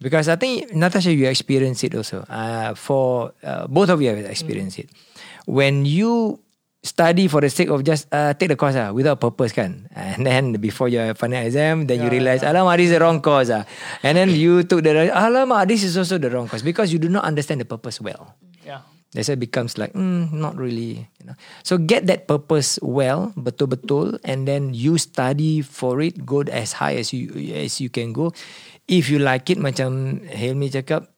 Because 0.00 0.28
I 0.28 0.36
think 0.36 0.72
Natasha, 0.74 1.12
you 1.12 1.26
experience 1.26 1.82
it 1.82 1.94
also. 1.94 2.22
Uh, 2.28 2.74
for 2.74 3.32
uh, 3.42 3.66
both 3.66 3.90
of 3.90 4.00
you 4.00 4.08
have 4.10 4.18
experienced 4.18 4.78
it. 4.78 4.90
When 5.46 5.84
you 5.84 6.40
study 6.88 7.29
for 7.29 7.44
the 7.44 7.53
sake 7.53 7.68
of 7.68 7.85
just 7.85 8.09
uh, 8.09 8.33
take 8.33 8.48
the 8.48 8.57
course 8.57 8.74
ah, 8.81 8.88
without 8.96 9.20
purpose 9.20 9.53
kan, 9.53 9.85
and 9.92 10.24
then 10.24 10.57
before 10.57 10.88
your 10.88 11.12
final 11.12 11.44
exam, 11.44 11.85
then 11.85 12.01
you 12.01 12.09
realize, 12.09 12.40
alamak, 12.40 12.81
this 12.81 12.88
is 12.88 12.96
the 12.96 13.01
wrong 13.05 13.20
course 13.20 13.53
ah. 13.53 13.68
and 14.01 14.16
then 14.16 14.33
you 14.33 14.64
took 14.64 14.81
the 14.81 15.12
alamak, 15.12 15.68
this 15.68 15.85
is 15.85 15.92
also 16.01 16.16
the 16.16 16.33
wrong 16.33 16.48
course 16.48 16.64
because 16.64 16.88
you 16.88 16.98
do 16.98 17.12
not 17.12 17.29
understand 17.29 17.61
the 17.61 17.68
purpose 17.68 18.01
well. 18.01 18.33
Yeah. 18.64 18.81
That's 19.16 19.33
why 19.33 19.40
it 19.40 19.40
becomes 19.40 19.81
like, 19.81 19.96
mm, 19.96 20.29
not 20.33 20.57
really. 20.61 21.09
You 21.20 21.33
know. 21.33 21.37
So 21.64 21.81
get 21.81 22.05
that 22.12 22.29
purpose 22.29 22.77
well, 22.85 23.33
betul-betul, 23.40 24.20
and 24.20 24.44
then 24.44 24.77
you 24.77 25.01
study 25.01 25.64
for 25.64 26.05
it, 26.05 26.29
go 26.29 26.44
as 26.44 26.77
high 26.77 27.01
as 27.01 27.12
you 27.16 27.33
as 27.57 27.81
you 27.81 27.88
can 27.88 28.12
go. 28.12 28.37
If 28.85 29.09
you 29.09 29.16
like 29.16 29.48
it, 29.48 29.57
macam 29.57 30.20
Helmi 30.29 30.68
cakap, 30.68 31.09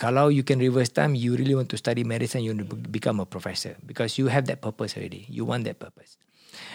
kalau 0.00 0.32
you 0.32 0.40
can 0.40 0.56
reverse 0.56 0.88
time, 0.88 1.12
you 1.12 1.36
really 1.36 1.52
want 1.52 1.68
to 1.68 1.76
study 1.76 2.08
medicine, 2.08 2.40
you 2.40 2.56
want 2.56 2.64
to 2.64 2.76
become 2.88 3.20
a 3.20 3.28
professor 3.28 3.76
because 3.84 4.16
you 4.16 4.32
have 4.32 4.48
that 4.48 4.64
purpose 4.64 4.96
already. 4.96 5.28
You 5.28 5.44
want 5.44 5.68
that 5.68 5.76
purpose. 5.76 6.16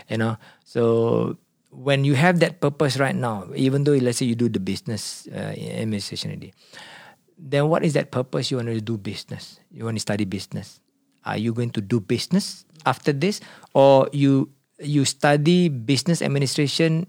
You 0.06 0.22
know. 0.22 0.38
So 0.62 1.42
when 1.74 2.06
you 2.06 2.14
have 2.14 2.38
that 2.46 2.62
purpose 2.62 3.02
right 3.02 3.18
now, 3.18 3.50
even 3.58 3.82
though 3.82 3.98
let's 3.98 4.22
say 4.22 4.30
you 4.30 4.38
do 4.38 4.46
the 4.46 4.62
business 4.62 5.26
uh, 5.34 5.58
administration 5.58 6.30
already, 6.30 6.54
then 7.38 7.68
what 7.68 7.84
is 7.84 7.94
that 7.94 8.12
purpose 8.12 8.50
you 8.52 8.58
want 8.58 8.70
to 8.70 8.80
do 8.80 8.98
business 8.98 9.60
you 9.72 9.84
want 9.84 9.96
to 9.96 10.00
study 10.02 10.24
business 10.24 10.80
are 11.26 11.38
you 11.38 11.54
going 11.54 11.70
to 11.70 11.82
do 11.82 12.00
business 12.00 12.66
after 12.86 13.12
this 13.12 13.42
or 13.74 14.08
you 14.12 14.50
you 14.80 15.06
study 15.06 15.70
business 15.70 16.22
administration 16.22 17.08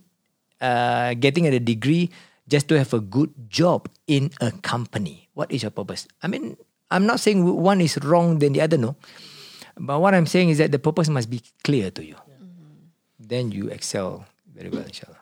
uh, 0.61 1.15
getting 1.15 1.47
a 1.47 1.59
degree 1.59 2.11
just 2.49 2.69
to 2.69 2.79
have 2.79 2.93
a 2.95 3.01
good 3.01 3.33
job 3.49 3.89
in 4.07 4.31
a 4.41 4.53
company. 4.63 5.29
What 5.35 5.51
is 5.51 5.63
your 5.63 5.71
purpose? 5.71 6.07
I 6.23 6.29
mean 6.29 6.57
i'm 6.91 7.05
not 7.05 7.19
saying 7.19 7.43
one 7.43 7.81
is 7.81 7.99
wrong 7.99 8.39
than 8.39 8.53
the 8.53 8.61
other 8.61 8.79
no. 8.79 8.97
But 9.77 10.01
what 10.01 10.15
i'm 10.15 10.27
saying 10.27 10.51
is 10.51 10.59
that 10.59 10.73
the 10.73 10.79
purpose 10.79 11.09
must 11.09 11.29
be 11.31 11.43
clear 11.65 11.91
to 11.91 12.05
you. 12.05 12.17
Then 13.19 13.51
you 13.51 13.69
excel 13.69 14.25
very 14.55 14.71
well 14.71 14.87
inshallah. 14.87 15.19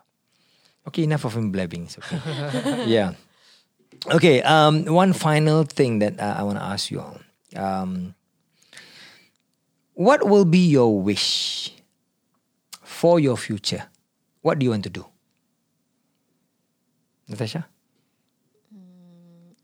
Okay 0.89 1.05
enough 1.05 1.25
of 1.25 1.35
him 1.37 1.51
blabbing 1.51 1.89
okay. 1.89 2.85
Yeah. 2.87 3.15
Okay, 4.13 4.43
um, 4.43 4.85
one 4.85 5.15
final 5.15 5.65
thing 5.65 6.01
that 6.01 6.21
uh, 6.21 6.37
I 6.37 6.43
want 6.43 6.59
to 6.59 6.65
ask 6.65 6.91
you 6.91 7.01
all. 7.01 7.17
Um, 7.57 8.15
what 9.95 10.29
will 10.29 10.45
be 10.45 10.59
your 10.59 11.01
wish 11.01 11.73
for 12.83 13.19
your 13.19 13.39
future? 13.39 13.87
What 14.43 14.59
do 14.59 14.65
you 14.65 14.71
want 14.71 14.85
to 14.85 14.91
do? 14.91 15.07
Natasha? 17.29 17.67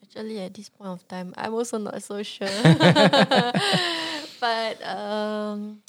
Actually, 0.03 0.41
at 0.41 0.55
this 0.55 0.69
point 0.69 0.91
of 0.91 1.07
time, 1.07 1.33
I'm 1.39 1.55
also 1.55 1.79
not 1.79 2.03
so 2.03 2.21
sure. 2.23 2.49
but 4.41 4.75
um, 4.83 5.83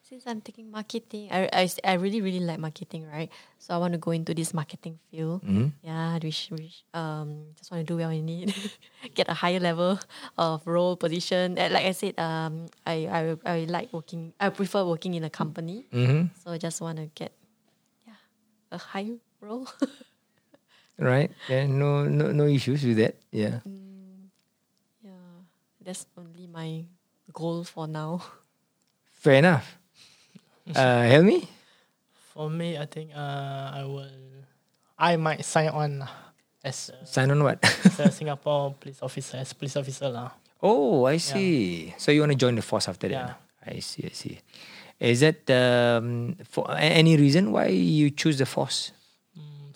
since 0.00 0.24
I'm 0.26 0.40
taking 0.40 0.70
marketing, 0.70 1.28
I, 1.30 1.46
I, 1.52 1.70
I 1.84 1.92
really 1.94 2.20
really 2.20 2.40
like 2.40 2.58
marketing, 2.58 3.06
right? 3.06 3.30
So 3.58 3.74
I 3.74 3.78
want 3.78 3.92
to 3.92 3.98
go 3.98 4.10
into 4.10 4.34
this 4.34 4.54
marketing 4.54 4.98
field. 5.10 5.44
Yeah, 5.84 6.18
which 6.18 6.48
which 6.50 6.82
um 6.94 7.54
just 7.58 7.70
want 7.70 7.86
to 7.86 7.92
do 7.92 7.98
well 7.98 8.10
in 8.10 8.28
it, 8.28 8.50
get 9.14 9.28
a 9.28 9.34
higher 9.34 9.60
level 9.60 10.00
of 10.38 10.66
role 10.66 10.96
position. 10.96 11.58
And 11.58 11.74
like 11.74 11.84
I 11.84 11.92
said, 11.92 12.18
um, 12.18 12.66
I 12.86 13.06
I 13.06 13.22
I 13.46 13.56
like 13.68 13.92
working. 13.92 14.32
I 14.40 14.50
prefer 14.50 14.84
working 14.84 15.14
in 15.14 15.22
a 15.22 15.30
company. 15.30 15.86
Mm-hmm. 15.92 16.34
So 16.42 16.50
I 16.50 16.58
just 16.58 16.80
want 16.80 16.98
to 16.98 17.06
get 17.14 17.36
yeah 18.02 18.18
a 18.72 18.78
higher 18.78 19.20
role. 19.38 19.68
Right? 21.00 21.32
Yeah, 21.48 21.64
no, 21.66 22.04
no, 22.04 22.28
no 22.30 22.44
issues 22.44 22.84
with 22.84 23.00
that. 23.00 23.16
Yeah. 23.32 23.64
yeah, 25.00 25.16
that's 25.80 26.04
only 26.12 26.44
my 26.46 26.84
goal 27.32 27.64
for 27.64 27.88
now. 27.88 28.20
Fair 29.16 29.40
enough. 29.40 29.64
Uh, 30.76 31.08
Helmi? 31.08 31.48
For 32.36 32.50
me, 32.52 32.76
I 32.76 32.84
think 32.86 33.10
uh, 33.16 33.72
I 33.74 33.82
will. 33.88 34.12
I 34.98 35.16
might 35.16 35.44
sign 35.44 35.68
on 35.72 36.04
as 36.62 36.90
a, 36.92 37.06
Sign 37.06 37.30
on 37.30 37.42
what? 37.42 37.64
as 37.64 38.00
a 38.00 38.12
Singapore 38.12 38.74
police 38.78 39.00
officer, 39.00 39.38
as 39.38 39.52
police 39.56 39.76
officer 39.76 40.08
lah. 40.12 40.30
oh, 40.62 41.06
I 41.08 41.16
see. 41.16 41.94
So 41.96 42.12
you 42.12 42.20
want 42.20 42.32
to 42.32 42.38
join 42.38 42.54
the 42.54 42.62
force 42.62 42.86
after 42.88 43.08
that? 43.08 43.16
Yeah. 43.16 43.34
I 43.64 43.80
see, 43.80 44.04
I 44.04 44.12
see. 44.12 44.38
Is 45.00 45.20
that 45.20 45.48
um, 45.48 46.36
for 46.44 46.68
any 46.76 47.16
reason 47.16 47.52
why 47.52 47.68
you 47.72 48.10
choose 48.10 48.36
the 48.36 48.44
force? 48.44 48.92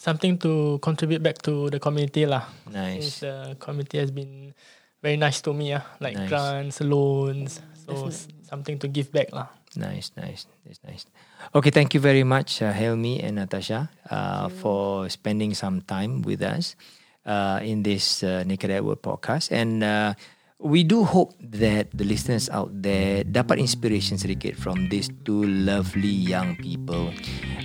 Something 0.05 0.37
to 0.45 0.77
contribute 0.85 1.25
back 1.25 1.41
to 1.49 1.73
the 1.73 1.81
community 1.81 2.29
lah. 2.29 2.45
Nice. 2.69 3.09
Since 3.09 3.25
the 3.25 3.35
community 3.57 3.97
has 4.05 4.13
been 4.13 4.53
very 5.01 5.17
nice 5.17 5.41
to 5.49 5.57
me 5.57 5.73
ah, 5.73 5.81
like 5.97 6.13
Nice. 6.13 6.29
grants, 6.29 6.77
loans, 6.85 7.65
so 7.89 8.13
s- 8.13 8.29
something 8.45 8.77
to 8.77 8.87
give 8.89 9.09
back 9.09 9.33
lah. 9.33 9.49
Nice, 9.81 10.13
nice. 10.13 10.45
That's 10.69 10.85
nice. 10.85 11.09
Okay, 11.57 11.73
thank 11.73 11.97
you 11.97 12.05
very 12.05 12.21
much, 12.23 12.61
uh, 12.61 12.69
Helmi 12.69 13.25
and 13.25 13.41
Natasha, 13.41 13.89
uh, 14.13 14.53
for 14.61 15.09
spending 15.09 15.57
some 15.57 15.81
time 15.81 16.21
with 16.21 16.45
us 16.45 16.77
uh, 17.25 17.65
in 17.65 17.81
this 17.81 18.21
uh, 18.21 18.45
Naked 18.45 18.71
at 18.77 18.85
Work 18.85 19.01
podcast. 19.01 19.49
And 19.51 19.81
uh, 19.83 20.15
we 20.61 20.85
do 20.85 21.05
hope 21.05 21.33
that 21.41 21.91
the 21.97 22.05
listeners 22.05 22.49
out 22.53 22.71
there 22.73 23.25
dapat 23.25 23.57
inspiration 23.57 24.21
sedikit 24.21 24.55
from 24.61 24.89
these 24.93 25.09
two 25.25 25.49
lovely 25.49 26.13
young 26.13 26.55
people. 26.61 27.09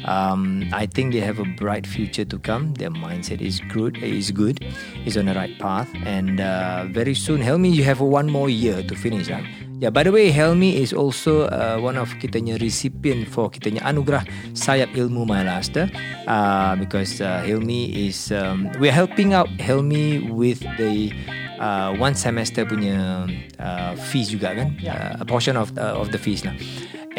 Um, 0.06 0.68
I 0.74 0.86
think 0.86 1.14
they 1.14 1.20
have 1.20 1.40
a 1.40 1.46
bright 1.58 1.86
future 1.88 2.26
to 2.26 2.38
come. 2.40 2.74
Their 2.76 2.90
mindset 2.92 3.42
is 3.42 3.60
good, 3.72 3.98
is 4.04 4.32
good, 4.32 4.64
is 5.06 5.18
on 5.18 5.26
the 5.26 5.34
right 5.36 5.58
path. 5.60 5.90
And 6.06 6.40
uh, 6.40 6.86
very 6.92 7.14
soon, 7.16 7.42
Helmi, 7.42 7.70
you 7.70 7.84
have 7.84 8.00
one 8.00 8.30
more 8.32 8.50
year 8.50 8.84
to 8.84 8.96
finish. 8.96 9.28
Huh? 9.28 9.42
Yeah, 9.80 9.90
by 9.92 10.04
the 10.04 10.12
way, 10.12 10.32
Helmi 10.32 10.76
is 10.76 10.92
also 10.92 11.48
uh, 11.48 11.80
one 11.80 11.96
of 11.96 12.10
kitanya 12.20 12.60
recipient 12.60 13.28
for 13.32 13.48
kitanya 13.48 13.80
anugerah 13.88 14.28
sayap 14.52 14.92
ilmu 14.92 15.24
Maharashtra 15.24 15.88
uh, 16.28 16.76
because 16.76 17.24
uh, 17.24 17.40
Helmi 17.48 17.88
is 18.08 18.28
um, 18.36 18.68
we're 18.80 18.92
helping 18.92 19.32
out 19.32 19.48
Helmi 19.56 20.28
with 20.36 20.60
the 20.76 21.16
uh, 21.64 21.96
one 21.96 22.12
semester 22.12 22.68
punya 22.68 23.24
uh, 23.56 23.96
fees 24.12 24.36
juga 24.36 24.52
kan 24.52 24.76
Yeah. 24.84 25.16
uh, 25.16 25.24
a 25.24 25.26
portion 25.26 25.56
of 25.56 25.72
uh, 25.80 25.96
of 25.96 26.12
the 26.12 26.20
fees 26.20 26.44
lah 26.44 26.56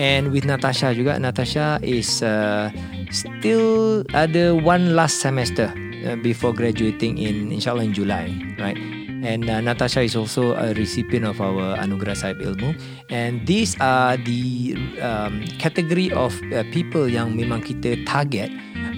and 0.01 0.33
with 0.33 0.49
Natasha 0.49 0.97
juga. 0.97 1.21
Natasha 1.21 1.77
is 1.85 2.25
uh, 2.25 2.73
still 3.13 4.01
ada 4.17 4.57
one 4.57 4.97
last 4.97 5.21
semester 5.21 5.69
uh, 6.09 6.17
before 6.25 6.57
graduating 6.57 7.21
in 7.21 7.53
inshallah 7.53 7.85
in 7.85 7.93
July 7.93 8.33
right 8.57 8.81
and 9.23 9.49
uh, 9.49 9.61
Natasha 9.61 10.01
is 10.01 10.17
also 10.17 10.55
a 10.57 10.73
recipient 10.75 11.27
of 11.27 11.41
our 11.41 11.77
Anugerah 11.77 12.17
Sahib 12.17 12.41
Ilmu. 12.41 12.77
And 13.11 13.47
these 13.47 13.77
are 13.81 14.17
the 14.17 14.77
um, 15.01 15.45
category 15.59 16.13
of 16.13 16.35
uh, 16.53 16.65
people 16.73 17.09
yang 17.09 17.37
memang 17.37 17.65
kita 17.65 18.01
target 18.09 18.51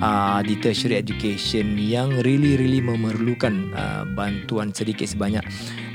uh, 0.03 0.43
di 0.43 0.59
tertiary 0.59 0.99
education 0.99 1.79
yang 1.79 2.11
really 2.27 2.59
really 2.59 2.83
memerlukan 2.83 3.71
uh, 3.75 4.03
bantuan 4.19 4.75
sedikit 4.75 5.07
sebanyak 5.11 5.45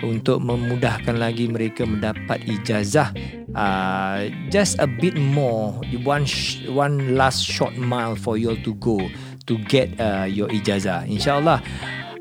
untuk 0.06 0.40
memudahkan 0.44 1.18
lagi 1.18 1.50
mereka 1.52 1.84
mendapat 1.84 2.44
ijazah. 2.48 3.12
Uh, 3.58 4.30
just 4.54 4.78
a 4.78 4.86
bit 4.86 5.18
more 5.18 5.74
one 6.06 6.28
sh- 6.28 6.62
one 6.70 7.18
last 7.18 7.42
short 7.42 7.74
mile 7.80 8.14
for 8.14 8.38
you 8.38 8.54
all 8.54 8.62
to 8.62 8.78
go 8.78 9.02
to 9.50 9.58
get 9.66 9.90
uh, 9.98 10.30
your 10.30 10.46
ijazah. 10.54 11.08
Insyaallah 11.10 11.64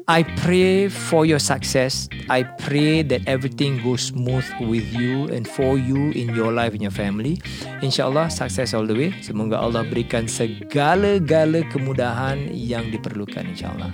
I 0.06 0.22
pray 0.38 0.86
for 0.86 1.26
your 1.26 1.42
success. 1.42 2.08
I 2.30 2.46
pray 2.62 3.02
that 3.02 3.26
everything 3.26 3.82
goes 3.82 4.14
smooth 4.14 4.46
with 4.62 4.86
you 4.94 5.26
and 5.34 5.48
for 5.50 5.78
you 5.78 6.14
in 6.14 6.30
your 6.30 6.54
life 6.54 6.78
and 6.78 6.82
your 6.82 6.94
family. 6.94 7.42
InsyaAllah, 7.82 8.30
success 8.30 8.70
all 8.70 8.86
the 8.86 8.94
way. 8.94 9.10
Semoga 9.18 9.58
Allah 9.58 9.82
berikan 9.82 10.30
segala-gala 10.30 11.66
kemudahan 11.74 12.54
yang 12.54 12.94
diperlukan 12.94 13.50
insyaAllah. 13.50 13.90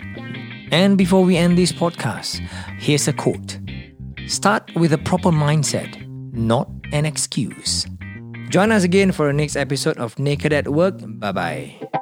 And 0.68 1.00
before 1.00 1.24
we 1.24 1.40
end 1.40 1.56
this 1.56 1.72
podcast, 1.72 2.44
here's 2.76 3.08
a 3.08 3.16
quote. 3.16 3.56
Start 4.28 4.68
with 4.76 4.92
a 4.92 5.00
proper 5.00 5.32
mindset, 5.32 5.96
not 6.36 6.68
an 6.92 7.08
excuse. 7.08 7.88
Join 8.52 8.68
us 8.68 8.84
again 8.84 9.16
for 9.16 9.32
the 9.32 9.36
next 9.36 9.56
episode 9.56 9.96
of 9.96 10.12
Naked 10.20 10.52
at 10.52 10.68
Work. 10.68 11.00
Bye-bye. 11.00 12.01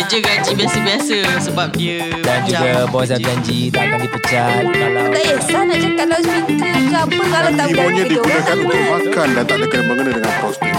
Je 0.00 0.18
gaji 0.18 0.52
biasa-biasa 0.54 1.16
sebab 1.42 1.68
dia 1.72 2.06
Dan 2.22 2.38
juga 2.44 2.62
macam 2.78 2.86
bos 2.88 3.02
dah 3.04 3.14
kerja. 3.14 3.26
janji 3.26 3.58
tak 3.68 3.82
akan 3.84 3.98
dipecat 4.00 4.62
kalau 4.64 5.02
Tak 5.08 5.22
kisah 5.24 5.62
nak 5.64 5.76
cakap 5.76 5.94
kalau 5.98 6.18
cerita 6.20 6.54
ke 6.68 6.96
apa 6.96 7.22
Kalau 7.24 7.50
tak 7.50 7.66
Ibunya 7.66 7.76
berani 7.76 8.02
digunakan 8.06 8.56
untuk 8.56 8.82
makan 8.88 9.28
dan 9.28 9.44
tak 9.44 9.56
ada 9.56 9.66
kena 9.66 9.82
mengena 9.84 10.10
dengan 10.12 10.32
prospek. 10.38 10.72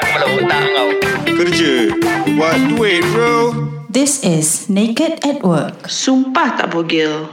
Kepala 0.00 0.24
otak 0.32 0.62
kau 0.66 0.88
Kerja. 1.36 1.72
Buat 2.30 2.58
duit 2.70 3.02
bro. 3.06 3.34
This 3.86 4.20
is 4.20 4.66
Naked 4.66 5.20
at 5.22 5.40
Work. 5.40 5.86
Sumpah 5.86 6.52
tak 6.54 6.68
bogel. 6.70 7.28